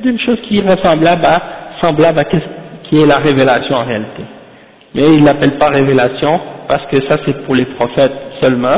[0.01, 1.41] d'une chose qui est ressemblable à
[1.81, 4.23] semblable à qui est la révélation en réalité.
[4.93, 8.77] Mais il l'appelle pas révélation parce que ça c'est pour les prophètes seulement,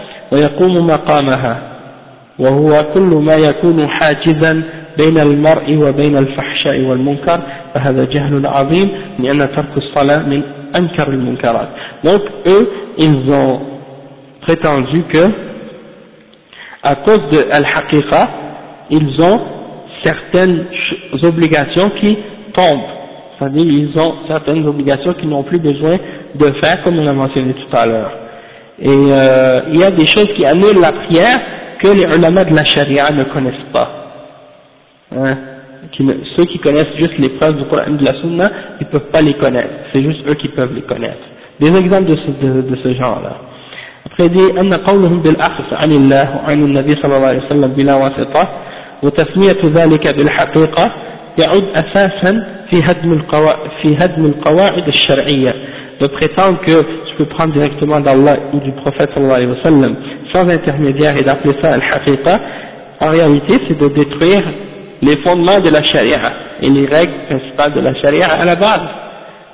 [0.32, 1.62] ويقوم مقامها
[2.38, 4.62] وهو كل ما يكون حاجزا
[4.98, 7.40] بين المرء وبين الفحشاء والمنكر
[7.74, 10.42] فهذا جهل عظيم لأن ترك الصلاة من
[10.76, 11.68] أنكر المنكرات
[12.04, 12.68] donc eux
[12.98, 13.60] ils ont
[14.42, 15.24] prétendu que
[16.82, 18.28] à cause de al-haqiqa
[18.90, 19.40] ils ont
[20.04, 20.64] certaines
[21.22, 22.18] obligations qui
[22.54, 22.88] tombent
[23.38, 25.98] c'est-à-dire ils ont certaines obligations qu'ils n'ont plus besoin
[26.34, 28.12] de faire comme on a mentionné tout à l'heure
[28.80, 31.40] et euh, il y a des choses qui annulent la prière
[31.80, 33.88] que les ulama de la charia ne connaissent pas.
[35.16, 35.36] Hein,
[35.92, 36.06] qui
[36.36, 38.50] ceux qui connaissent juste les preuves du Coran et de la Sunna,
[38.80, 39.70] ils ne peuvent pas les connaître.
[39.92, 41.24] C'est juste eux qui peuvent les connaître.
[41.60, 43.36] Des exemples de ce, de, de ce genre-là.
[44.06, 47.94] Après il dit أن قولهم بالأخذ عن الله وعن النبي صلى الله عليه وسلم بلا
[47.94, 48.48] واسطة
[49.02, 50.92] وتسمية ذلك بالحقيقة
[51.38, 55.54] يعود أساسا في هدم القواعد في هدم القواعد الشرعية
[56.01, 59.89] de prétendre que tu peux prendre directement d'Allah ou du prophète sallallahu alayhi wa
[60.33, 62.39] sans intermédiaire et d'appeler ça al-haqiqa,
[62.99, 64.43] en réalité c'est de détruire
[65.01, 66.19] les fondements de la charia
[66.61, 68.89] et les règles principales de la charia à la base.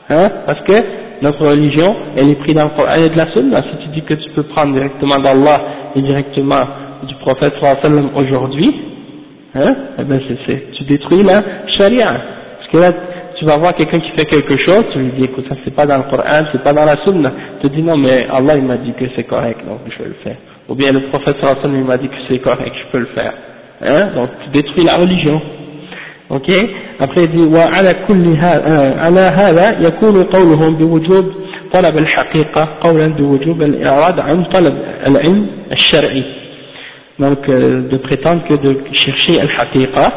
[0.10, 0.74] Hein, parce que
[1.22, 3.64] notre religion, elle est prise dans le Coran et de la Sunna.
[3.64, 5.62] Si tu dis que tu peux prendre directement d'Allah
[5.96, 6.64] et directement
[7.08, 8.76] du prophète sallallahu alayhi wa aujourd'hui,
[9.56, 11.44] hein, eh ben c'est, tu détruis la
[11.78, 12.22] charia
[13.39, 15.87] tu vas voir quelqu'un qui fait quelque chose, tu lui dis écoute ça c'est pas
[15.87, 18.65] dans le Coran, c'est pas dans la Sunna, tu te dis non mais Allah il
[18.65, 20.37] m'a dit que c'est correct donc je vais le faire.
[20.69, 22.93] Ou bien le prophète sallallahu alayhi wa sallam il m'a dit que c'est correct, je
[22.93, 23.35] peux le faire.
[23.83, 25.41] Hein donc tu détruis la religion.
[26.31, 26.51] Ok
[27.01, 31.33] Après il dit وعلى كل هذا على هذا يكون قولهم بوجوب
[31.73, 34.75] طلب الحقيقة قولا بوجوب الإعراض عن طلب
[35.07, 36.25] العلم الشرعي
[37.19, 40.13] donc euh, de prétendre que de chercher al-haqiqa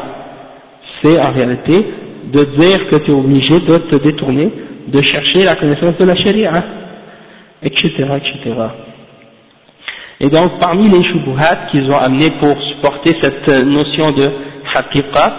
[1.02, 1.86] c'est en réalité
[2.31, 4.51] de dire que tu es obligé de te détourner,
[4.87, 6.63] de chercher la connaissance de la charia,
[7.63, 8.55] etc., etc.
[10.19, 14.29] Et donc, parmi les shubuhat qu'ils ont amené pour supporter cette notion de
[14.73, 15.33] haqiqa,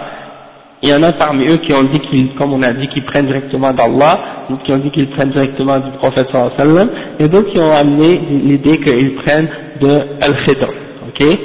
[0.81, 3.05] il y en a parmi eux qui ont dit qu'ils, comme on a dit, qu'ils
[3.05, 6.27] prennent directement d'Allah, ou qui ont dit qu'ils prennent directement du prophète
[6.57, 6.89] sallam,
[7.19, 9.47] et d'autres qui ont amené l'idée qu'ils prennent
[9.79, 10.67] de Al-Khidr,
[11.07, 11.39] ok?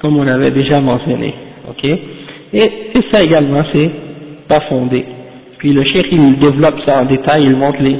[0.00, 1.32] Comme on avait déjà mentionné,
[1.70, 1.84] ok?
[1.84, 2.00] Et,
[2.54, 3.90] et ça également, c'est
[4.52, 5.04] pas fondé.
[5.58, 7.96] Puis le cheikh il développe ça en détail, il montre les,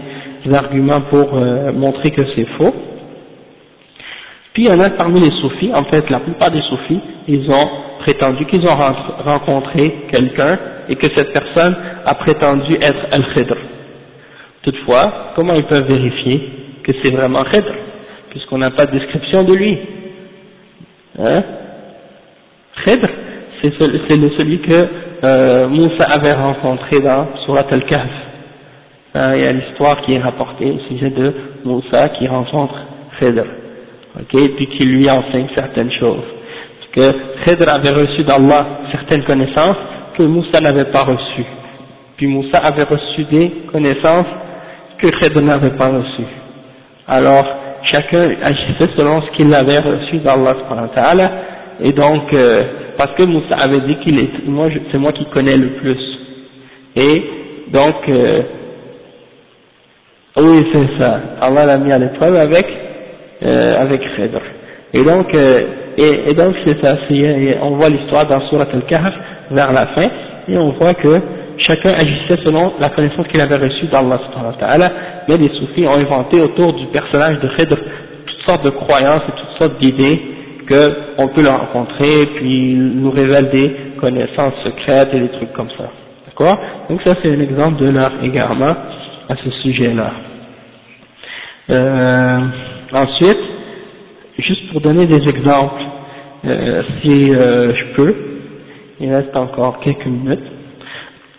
[0.52, 2.74] arguments pour euh, montrer que c'est faux.
[4.52, 7.48] Puis il y en a parmi les soufis, en fait la plupart des soufis, ils
[7.48, 7.68] ont
[8.00, 8.76] prétendu qu'ils ont
[9.24, 13.56] rencontré quelqu'un et que cette personne a prétendu être Al-Khidr.
[14.62, 16.50] Toutefois, comment ils peuvent vérifier
[16.82, 17.72] que c'est vraiment Khidr,
[18.30, 19.78] puisqu'on n'a pas de description de lui?
[21.18, 21.42] Hein?
[22.84, 23.08] Khidr,
[23.62, 28.10] c'est celui que euh, Moussa avait rencontré dans Surat al-Kahf.
[29.14, 31.32] Euh, il y a l'histoire qui est rapportée au sujet de
[31.64, 32.74] Moussa qui rencontre
[33.18, 33.44] Khidr,
[34.18, 36.24] ok, puis qui lui enseigne certaines choses.
[36.80, 39.76] Parce que Khidr avait reçu d'Allah certaines connaissances
[40.16, 41.46] que Moussa n'avait pas reçues.
[42.16, 44.26] Puis Moussa avait reçu des connaissances
[44.98, 46.32] que Khidr n'avait pas reçues.
[47.06, 47.46] Alors,
[47.84, 50.56] chacun agissait selon ce qu'il avait reçu d'Allah
[51.84, 52.62] et donc, euh,
[52.96, 55.98] parce que Moussa avait dit qu'il est, moi, c'est moi qui connais le plus.
[56.96, 57.22] Et
[57.72, 58.42] donc, euh,
[60.36, 61.20] oui, c'est ça.
[61.40, 62.66] Allah l'a mis à l'épreuve avec,
[63.44, 64.02] euh, avec.
[64.94, 65.60] Et donc, euh,
[65.96, 66.96] et, donc c'est ça.
[67.62, 69.14] on voit l'histoire dans Surat al-Kahf
[69.50, 70.08] vers la fin,
[70.48, 71.20] et on voit que
[71.58, 74.92] chacun agissait selon la connaissance qu'il avait reçue d'Allah.
[75.28, 77.76] Mais les soufis ont inventé autour du personnage de Khidr
[78.26, 80.20] toutes sortes de croyances et toutes sortes d'idées
[80.68, 85.90] qu'on peut le rencontrer, puis nous révèle des connaissances secrètes et des trucs comme ça.
[86.26, 86.58] D'accord?
[86.88, 88.74] Donc ça c'est un exemple de leur égarement
[89.28, 90.12] à ce sujet-là.
[91.70, 92.40] Euh,
[92.92, 93.38] ensuite,
[94.38, 95.82] juste pour donner des exemples,
[96.44, 98.14] euh, si euh, je peux,
[99.00, 100.42] il reste encore quelques minutes,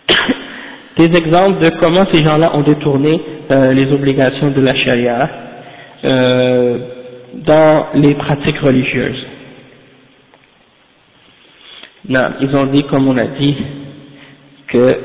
[0.96, 3.20] des exemples de comment ces gens-là ont détourné
[3.50, 5.28] les obligations de la charia
[7.33, 9.25] dans les pratiques religieuses.
[12.07, 13.55] Non, ils ont dit, comme on a dit,
[14.67, 14.97] que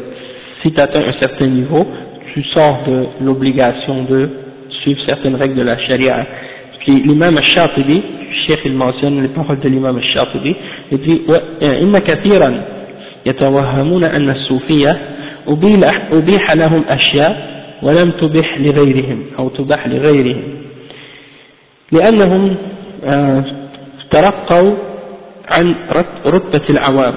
[0.62, 1.86] si tu atteins un certain niveau,
[2.32, 4.28] tu sors de l'obligation de
[4.82, 6.26] suivre certaines règles de la charia.
[6.80, 8.02] Puis l'imam al-Shatibi,
[8.46, 10.56] Cheikh il mentionne les paroles de l'imam al-Shatibi,
[10.92, 11.22] il dit
[11.62, 12.64] إن كثيرا
[13.26, 14.98] يتوهمون أن الصوفية
[16.12, 20.42] أبيح لهم أشياء ولم تبح لغيرهم أو تبح لغيرهم
[21.91, 22.55] لأنهم
[24.11, 24.75] ترقوا
[25.49, 25.75] عن
[26.25, 27.15] رتبة العوام.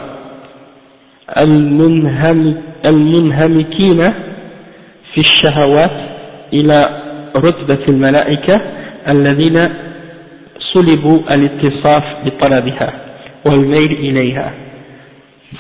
[2.86, 4.12] المنهمكين
[5.14, 5.90] في الشهوات
[6.52, 7.02] إلى
[7.36, 8.60] رتبة الملائكة
[9.08, 9.68] الذين
[10.72, 12.92] صلبوا الاتصاف بطلبها
[13.46, 14.52] والميل إليها.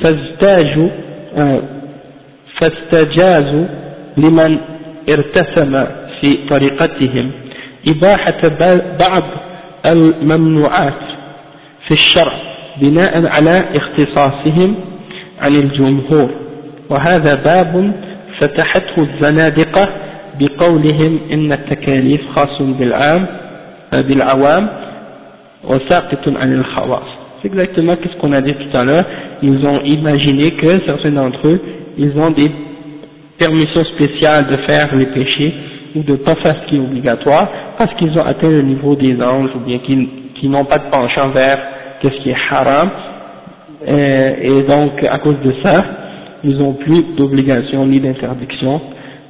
[0.00, 0.88] فازداجوا
[2.60, 3.66] فاستجازوا
[4.16, 4.58] لمن
[5.10, 5.84] ارتسم
[6.20, 7.30] في طريقتهم.
[7.88, 8.48] إباحة
[8.98, 9.22] بعض
[9.86, 10.98] الممنوعات
[11.88, 12.32] في الشرع
[12.80, 14.74] بناء على اختصاصهم
[15.40, 16.30] عن الجمهور
[16.90, 17.92] وهذا باب
[18.40, 19.88] فتحته الزنادقة
[20.40, 23.26] بقولهم إن التكاليف خاص بالعام
[23.92, 24.68] بالعوام
[25.64, 29.04] وساقط عن الخواص C'est exactement ce qu'on a dit tout à l'heure.
[29.42, 31.60] Ils ont imaginé que certains d'entre eux,
[31.98, 32.52] ils ont des
[33.36, 35.52] permissions spéciales de faire les péchés
[35.95, 38.95] ou de ne pas faire ce qui est obligatoire parce qu'ils ont atteint le niveau
[38.95, 41.59] des anges ou bien qu'ils n'ont pas de penchant vers
[42.03, 42.89] ce qui est haram.
[43.85, 45.83] Et, et donc, à cause de ça,
[46.43, 48.81] ils n'ont plus d'obligation ni d'interdiction.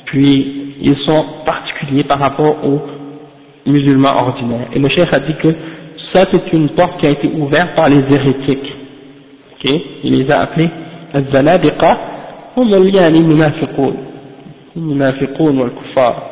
[0.05, 2.82] Puis, ils sont particuliers par rapport aux
[3.70, 4.68] musulmans ordinaires.
[4.74, 5.49] Et le chef a dit que
[6.13, 8.74] ça c'est une porte qui a été ouverte par les hérétiques.
[9.53, 9.72] Ok
[10.03, 10.70] Il les a appelés
[11.15, 11.97] الزنادقة
[12.57, 13.97] هم يعني المنافقون
[14.78, 16.30] المنافقون والكفار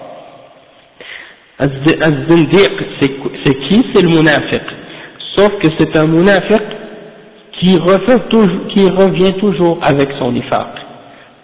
[1.61, 3.85] Az-Zindiq, c'est qui?
[3.93, 4.63] C'est le munafiq.
[5.37, 6.63] Sauf que c'est un munafiq
[7.59, 7.79] qui,
[8.71, 10.69] qui, revient toujours avec son nifaq.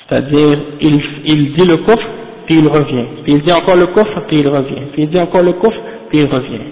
[0.08, 2.08] C'est-à-dire, il, dit le coffre,
[2.46, 3.04] puis il revient.
[3.24, 4.86] Puis il dit encore le coffre, puis il revient.
[4.92, 6.64] Puis il dit encore le coffre, puis il revient.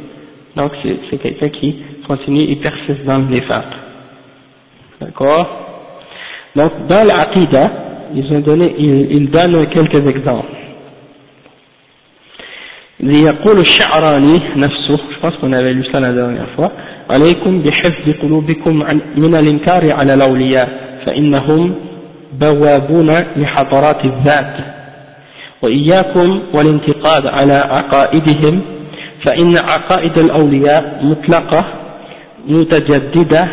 [0.57, 0.72] Donc
[1.11, 1.76] c'est quelqu'un qui
[2.07, 3.66] continue et persiste dans le nifaq.
[5.03, 5.49] D'accord?
[6.57, 7.70] Donc dans l'Aqidah,
[8.14, 10.63] ils ont donné, ils donnent quelques exemples.
[13.05, 15.74] ليقول الشعراني نفسه je pense qu'on avait
[17.11, 18.82] عليكم بحفظ قلوبكم
[19.16, 20.68] من الإنكار على الأولياء
[21.07, 21.74] فإنهم
[22.40, 24.57] بوابون لحضرات الذات.
[25.62, 28.61] وإياكم والانتقاد على عقائدهم
[29.24, 31.64] فإن عقائد الأولياء مطلقة
[32.48, 33.48] متجددة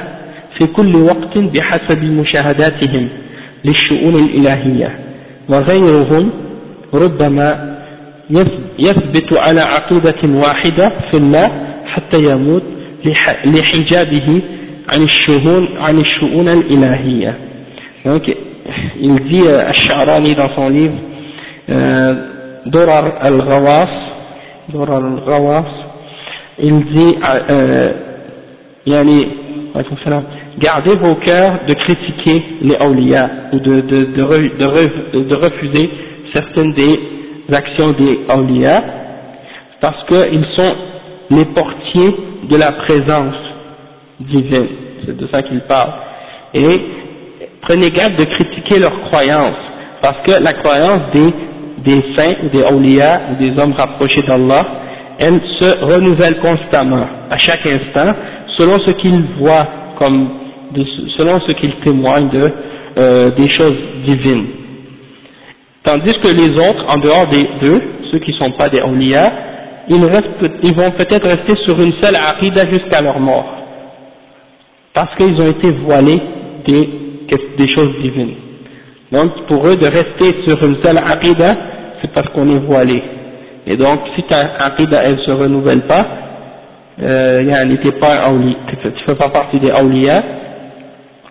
[0.58, 3.10] في كل وقت بحسب مشاهداتهم
[3.66, 5.00] للشؤون الإلهية.
[5.50, 6.30] وغيرهم
[6.94, 7.78] ربما
[8.30, 8.61] يثبت
[9.33, 11.51] على عقيدة واحدة في الله
[11.87, 12.63] حتى يموت
[13.45, 14.43] لحجابه
[14.89, 17.35] عن الشؤون عن الشؤون الإلهية.
[18.05, 18.23] Donc,
[19.01, 20.95] il dit à Sha'rani dans son livre
[22.67, 23.89] Dorar al-Ghawas,
[24.73, 25.67] Dorar al-Ghawas,
[26.59, 27.15] il dit,
[27.51, 27.93] euh,
[28.87, 29.29] yani,
[30.59, 35.91] gardez vos cœurs de critiquer les awliya ou de, de, de, de, refuser
[36.33, 36.99] certaines des
[37.54, 38.84] actions des awliya
[39.80, 40.76] parce qu'ils sont
[41.32, 42.16] les portiers
[42.50, 43.36] de la présence
[44.20, 44.68] divine,
[45.06, 45.92] c'est de ça qu'il parle.
[46.54, 46.82] Et
[47.62, 49.58] prenez garde de critiquer leurs croyances
[50.02, 51.34] parce que la croyance des
[51.84, 54.66] des saints des awliya ou des hommes rapprochés d'Allah,
[55.20, 58.14] elle se renouvelle constamment, à chaque instant,
[58.58, 60.30] selon ce qu'ils voient comme,
[61.18, 62.52] selon ce qu'ils témoignent de,
[62.98, 64.48] euh, des choses divines.
[65.84, 69.32] Tandis que les autres, en dehors des deux, ceux qui ne sont pas des awliya,
[69.88, 69.96] ils,
[70.64, 73.46] ils vont peut-être rester sur une seule aqidah jusqu'à leur mort.
[74.94, 76.22] Parce qu'ils ont été voilés
[76.66, 78.36] des, choses divines.
[79.12, 81.56] Donc pour eux de rester sur une seule aqidah,
[82.02, 83.02] c'est parce qu'on est voilé.
[83.66, 86.06] Et donc si ta aqidah elle se renouvelle pas,
[87.02, 87.42] euh,
[87.82, 88.32] tu pas
[88.84, 90.24] tu fais pas partie des awliya,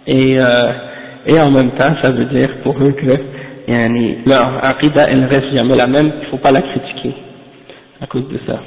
[0.06, 0.72] et, euh,
[1.26, 5.53] et en même temps ça veut dire pour eux que yani, leur aqidah elle reste
[5.53, 7.13] jamais la même, il faut pas la critiquer
[8.01, 8.59] à cause de ça.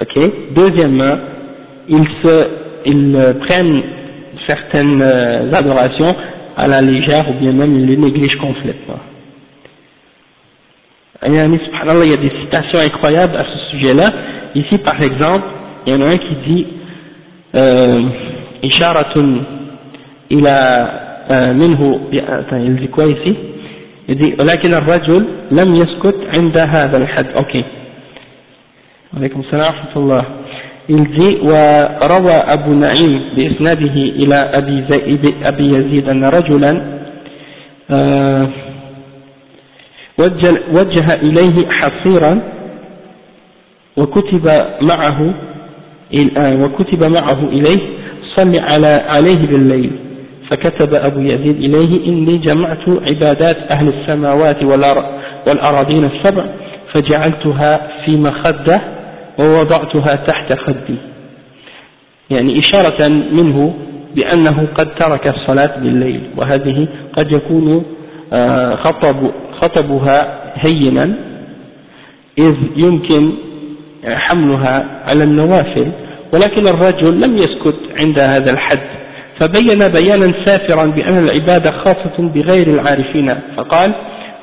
[0.00, 0.18] Ok.
[0.54, 1.16] Deuxièmement,
[1.88, 2.48] ils se,
[2.86, 3.82] ils prennent
[4.46, 6.14] certaines euh, adorations
[6.56, 9.00] à la légère ou bien même il les néglige complètement.
[11.26, 14.12] il y a des citations incroyables à ce sujet-là.
[14.54, 15.46] Ici, par exemple,
[15.86, 16.66] il y en a un qui dit
[18.64, 19.14] إشارة
[20.32, 20.88] إلى
[21.54, 22.00] منه
[22.52, 23.36] il dit quoi ici
[24.09, 27.25] Il dit ولكن الرجل لم يسكت عند هذا الحد.
[27.37, 27.63] أوكي.
[29.17, 30.25] عليكم السلام ورحمة الله.
[30.89, 34.85] il dit وروى أبو نعيم بإسناده إلى أبي,
[35.43, 36.99] أبي يزيد أن رجلا
[40.73, 42.41] وجه إليه حصيرا
[43.97, 44.45] وكتب
[44.81, 45.33] معه
[46.61, 47.79] وكتب معه إليه
[48.35, 49.91] صل على عليه بالليل.
[50.49, 54.63] فكتب أبو يزيد إليه إني جمعت عبادات أهل السماوات
[55.47, 56.45] والأراضين السبع
[56.93, 58.81] فجعلتها في مخدة
[59.39, 60.95] ووضعتها تحت خدي.
[62.29, 63.73] يعني إشارة منه
[64.15, 67.83] بأنه قد ترك الصلاة بالليل وهذه قد يكون
[68.33, 69.31] آه، خطب
[69.61, 71.13] خطبها هينا
[72.37, 73.33] إذ يمكن
[74.07, 75.91] حملها على النوافل.
[76.33, 78.98] ولكن الرجل لم يسكت عند هذا الحد.
[79.40, 83.92] فبين بيانا سافرا بأن العبادة خاصة بغير العارفين فقال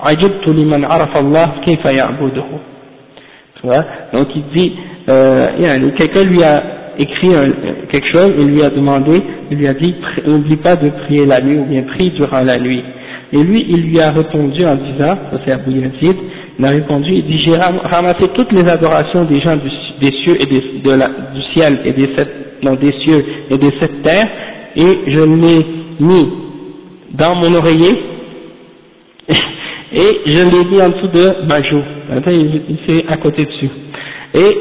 [0.02, 2.44] عجبت لمن عرف الله كيف يعبده
[4.14, 4.74] donc il dit
[5.08, 6.64] euh, quelqu'un lui a
[6.98, 7.52] écrit un,
[7.92, 9.22] quelque chose il lui a demandé
[9.52, 9.94] il lui a dit
[10.26, 12.84] n'oublie pas de prier la nuit ou bien prie durant la nuit
[13.32, 16.18] et lui il lui a répondu en disant ça c'est Abu Yazid
[16.58, 19.70] il a répondu il dit j'ai ramassé toutes les adorations des gens du,
[20.02, 22.30] des cieux et des, de la, du ciel et des sept,
[22.64, 24.28] non, des cieux et des sept terres
[24.77, 25.67] et je l'ai
[26.01, 26.29] mis
[27.13, 27.97] dans mon oreiller
[29.93, 31.83] et je l'ai mis en dessous de ma joue.
[32.27, 33.71] il, il fait à côté dessus.
[34.35, 34.57] Et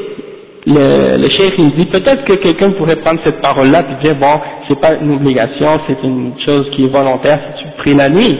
[0.66, 4.40] le, le cheikh il dit peut-être que quelqu'un pourrait prendre cette parole-là et dire bon,
[4.68, 8.38] c'est pas une obligation, c'est une chose qui est volontaire si tu pries la nuit.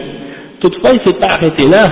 [0.59, 1.83] Toutefois, il s'est pas arrêté là.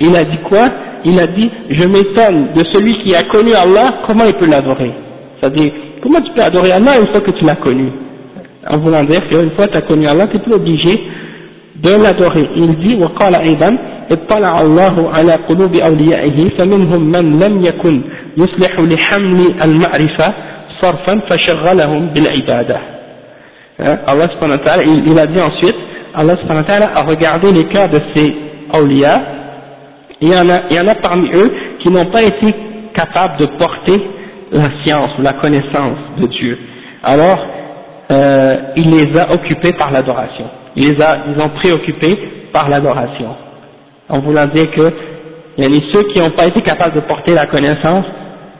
[0.00, 0.68] Il a dit quoi?
[1.04, 4.90] Il a dit je m'étonne de celui qui a connu Allah, comment il peut l'adorer?
[5.38, 7.88] C'est-à-dire, comment tu peux adorer Allah une fois que tu l'as connu?
[8.69, 11.01] En voulant dire qu'une fois que tu as connu Allah, tu n'es plus obligé
[11.75, 12.49] de l'adorer.
[12.55, 13.77] Il dit وقال أيضا
[14.11, 18.01] اطلع الله على قلوب أوليائه فمنهم من لم يكن
[18.37, 20.33] يصلح لحمل المعرفة
[20.81, 22.77] صرفا فشغلهم بالعبادة
[23.79, 25.75] Allah subhanahu wa ta'ala, il, il a dit ensuite,
[26.15, 28.35] Allah subhanahu wa ta'ala a regardé les cœurs de ces
[28.73, 29.21] awliya,
[30.19, 32.55] il y en a, il y en a parmi eux qui n'ont pas été
[32.95, 34.01] capables de porter
[34.51, 36.57] la science ou la connaissance de Dieu.
[37.03, 37.37] Alors,
[38.12, 40.44] euh, il les a occupés par l'adoration.
[40.76, 42.18] Il les ils ont préoccupés
[42.52, 43.34] par l'adoration.
[44.08, 44.92] En voulant dire que
[45.58, 48.06] il y a ceux qui n'ont pas été capables de porter la connaissance,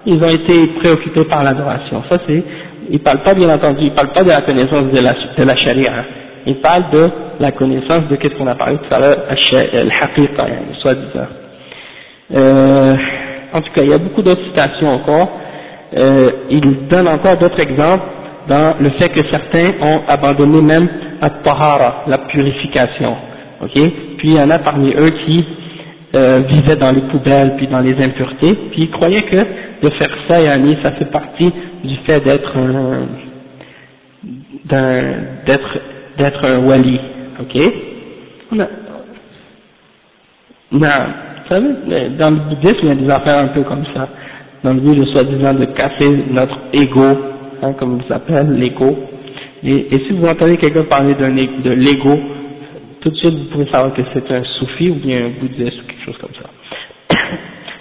[0.04, 2.02] ils ont été préoccupés par l'adoration.
[2.10, 2.44] Ça c'est,
[2.90, 5.92] il parle pas bien entendu, il parle pas de la connaissance de la, de charia,
[5.98, 6.04] hein.
[6.46, 10.44] il parle de la connaissance de qu'est-ce qu'on a parlé tout à l'heure, al-haqiqa,
[10.80, 11.26] soi-disant.
[12.34, 12.96] Euh,
[13.54, 15.28] en tout cas, il y a beaucoup d'autres citations encore.
[15.96, 18.04] Euh, il donne encore d'autres exemples
[18.48, 20.88] dans le fait que certains ont abandonné même
[21.20, 23.16] at-tahara, la purification.
[23.62, 23.72] ok?
[24.18, 25.44] Puis il y en a parmi eux qui
[26.14, 29.36] euh, vivaient dans les poubelles puis dans les impuretés, puis ils croyaient que
[29.82, 31.50] de faire ça, yani, ça fait partie
[31.84, 33.06] du fait d'être un,
[35.46, 35.78] d'être
[36.18, 37.00] d'être un wali,
[37.40, 37.58] ok?
[38.52, 38.66] On a,
[40.72, 40.80] non,
[42.18, 44.08] dans le bouddhisme, il y a des affaires un peu comme ça,
[44.62, 47.18] dans le but de soi-disant de casser notre ego,
[47.62, 48.96] hein, comme on s'appelle, l'ego.
[49.64, 52.18] Et, si vous entendez quelqu'un parler de l'ego,
[53.00, 55.86] tout de suite vous pouvez savoir que c'est un soufi ou bien un bouddhiste ou
[55.86, 57.16] quelque chose comme ça.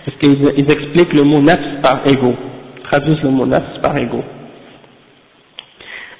[0.05, 2.35] Parce qu'ils expliquent le mot nafs par ego,
[2.83, 4.23] traduisent le mot nafs par ego.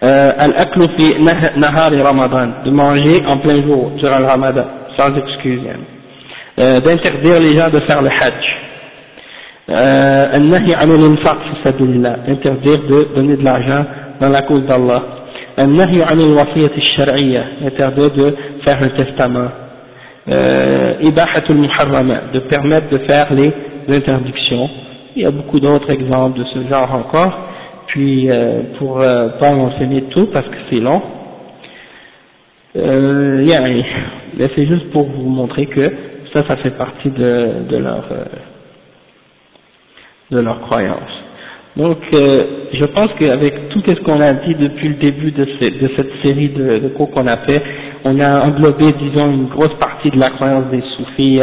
[0.04, 1.16] Euh, al-aklu fi
[1.58, 4.66] nahari ramadan, de manger en plein jour durant le ramadan,
[4.98, 5.62] sans excuse.
[6.60, 8.71] Euh, d'interdire les gens de faire le hajj.
[10.35, 13.85] النهي عن الانفاق في سبيل الله interdire de donner de l'argent
[14.21, 15.03] dans la cause d'Allah
[15.59, 18.35] النهي عن الوصية الشرعية interdire de
[18.65, 19.51] faire un testament
[21.09, 23.53] إباحة المحرمات de permettre de faire les
[23.89, 24.69] interdictions
[25.17, 27.35] il y a beaucoup d'autres exemples de ce genre encore
[27.89, 31.03] puis euh, pour euh, pas mentionner tout parce que c'est long
[32.77, 33.63] euh, yeah,
[34.37, 35.91] mais c'est juste pour vous montrer que
[36.35, 38.25] ça, ça fait partie de, de leur euh,
[40.32, 41.22] de leur croyance.
[41.78, 42.44] Donc, euh,
[42.74, 46.90] je pense qu'avec tout ce qu'on a dit depuis le début de, cette série de,
[46.90, 47.62] cours qu'on a fait,
[48.04, 51.40] on a englobé, disons, une grosse partie de la croyance des soufis.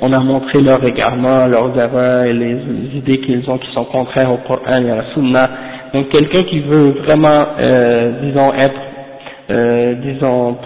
[0.00, 2.56] On a montré leur égarement, leurs erreurs et les,
[2.94, 5.50] idées qu'ils ont qui sont contraires au Coran et à la Sunna.
[5.94, 8.80] Donc, quelqu'un qui veut vraiment, euh, disons, être,
[9.50, 10.56] euh, disons,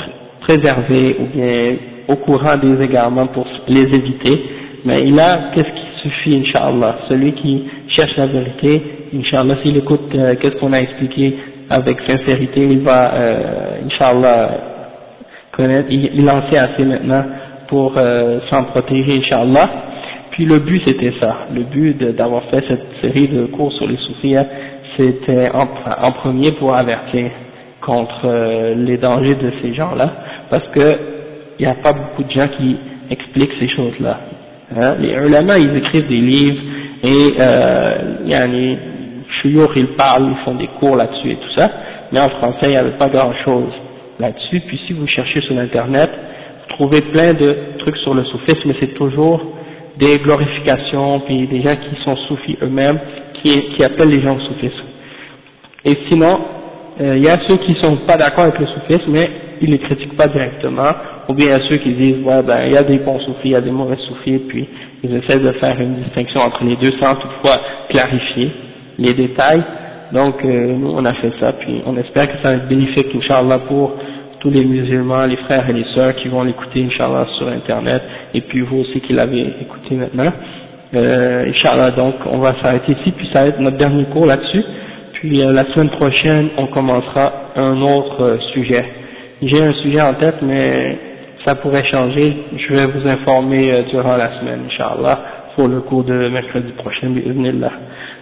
[0.40, 1.74] préservé ou bien
[2.09, 4.43] au courant des égarements pour les éviter,
[4.85, 6.97] mais il a qu'est-ce qui suffit, Inch'Allah.
[7.09, 8.83] Celui qui cherche la vérité,
[9.15, 11.37] Inch'Allah, s'il écoute euh, qu'est-ce qu'on a expliqué
[11.70, 14.51] avec sincérité, il va, euh, Inch'Allah,
[15.53, 17.24] connaître, il, en sait assez maintenant
[17.69, 19.70] pour euh, s'en protéger, Inch'Allah.
[20.33, 23.99] Puis le but c'était ça, le but d'avoir fait cette série de cours sur les
[23.99, 24.35] soufis,
[24.97, 25.69] c'était en,
[26.07, 27.31] en, premier pour avertir
[27.83, 30.11] contre euh, les dangers de ces gens-là,
[30.51, 30.99] parce que
[31.59, 32.77] il n'y a pas beaucoup de gens qui
[33.11, 34.20] expliquent ces choses-là.
[34.77, 36.62] Hein, les ulama, ils écrivent des livres
[37.05, 37.97] et euh,
[38.27, 38.78] yani,
[39.44, 41.70] ils parlent, ils font des cours là-dessus et tout ça,
[42.12, 43.73] mais en français, il n'y avait pas grand-chose
[44.19, 44.61] là-dessus.
[44.66, 48.77] Puis si vous cherchez sur Internet, vous trouvez plein de trucs sur le soufisme, mais
[48.81, 49.43] c'est toujours
[49.99, 52.99] des glorifications, puis des gens qui sont soufis eux-mêmes,
[53.43, 54.85] qui, appellent les gens au soufisme.
[55.85, 56.40] Et sinon,
[57.01, 59.28] euh, il y a ceux qui sont pas d'accord avec le soufisme, mais
[59.61, 60.93] ils ne les critiquent pas directement,
[61.28, 63.51] ou bien a ceux qui disent, ouais, ben, il y a des bons soufis, il
[63.53, 64.69] y a des mauvais soufis, puis
[65.03, 68.51] ils essaient de faire une distinction entre les deux sans toutefois clarifier
[68.99, 69.62] les détails.
[70.12, 73.09] Donc, euh, nous, on a fait ça, puis on espère que ça va être bénéfique,
[73.15, 73.93] Inch'Allah, pour
[74.40, 78.03] tous les musulmans, les frères et les sœurs qui vont l'écouter, Inch'Allah, sur Internet,
[78.35, 80.32] et puis vous aussi qui l'avez écouté maintenant.
[80.94, 84.62] Euh, Inch'Allah, donc, on va s'arrêter ici, puis ça va être notre dernier cours là-dessus.
[85.15, 88.85] Puis euh, la semaine prochaine, on commencera un autre euh, sujet.
[89.40, 90.99] J'ai un sujet en tête, mais
[91.44, 92.36] ça pourrait changer.
[92.56, 95.19] Je vais vous informer euh, durant la semaine, Inch'Allah,
[95.55, 97.73] pour le cours de mercredi prochain, bi'idhnillah.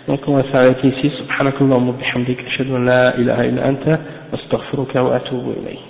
[0.09, 1.11] Donc on va s'arrêter ici.
[1.19, 3.99] Subhanakallah wa bihamdik, ashhadu la ilaha illa anta,
[4.33, 5.90] astaghfiruka wa atubu ilayk.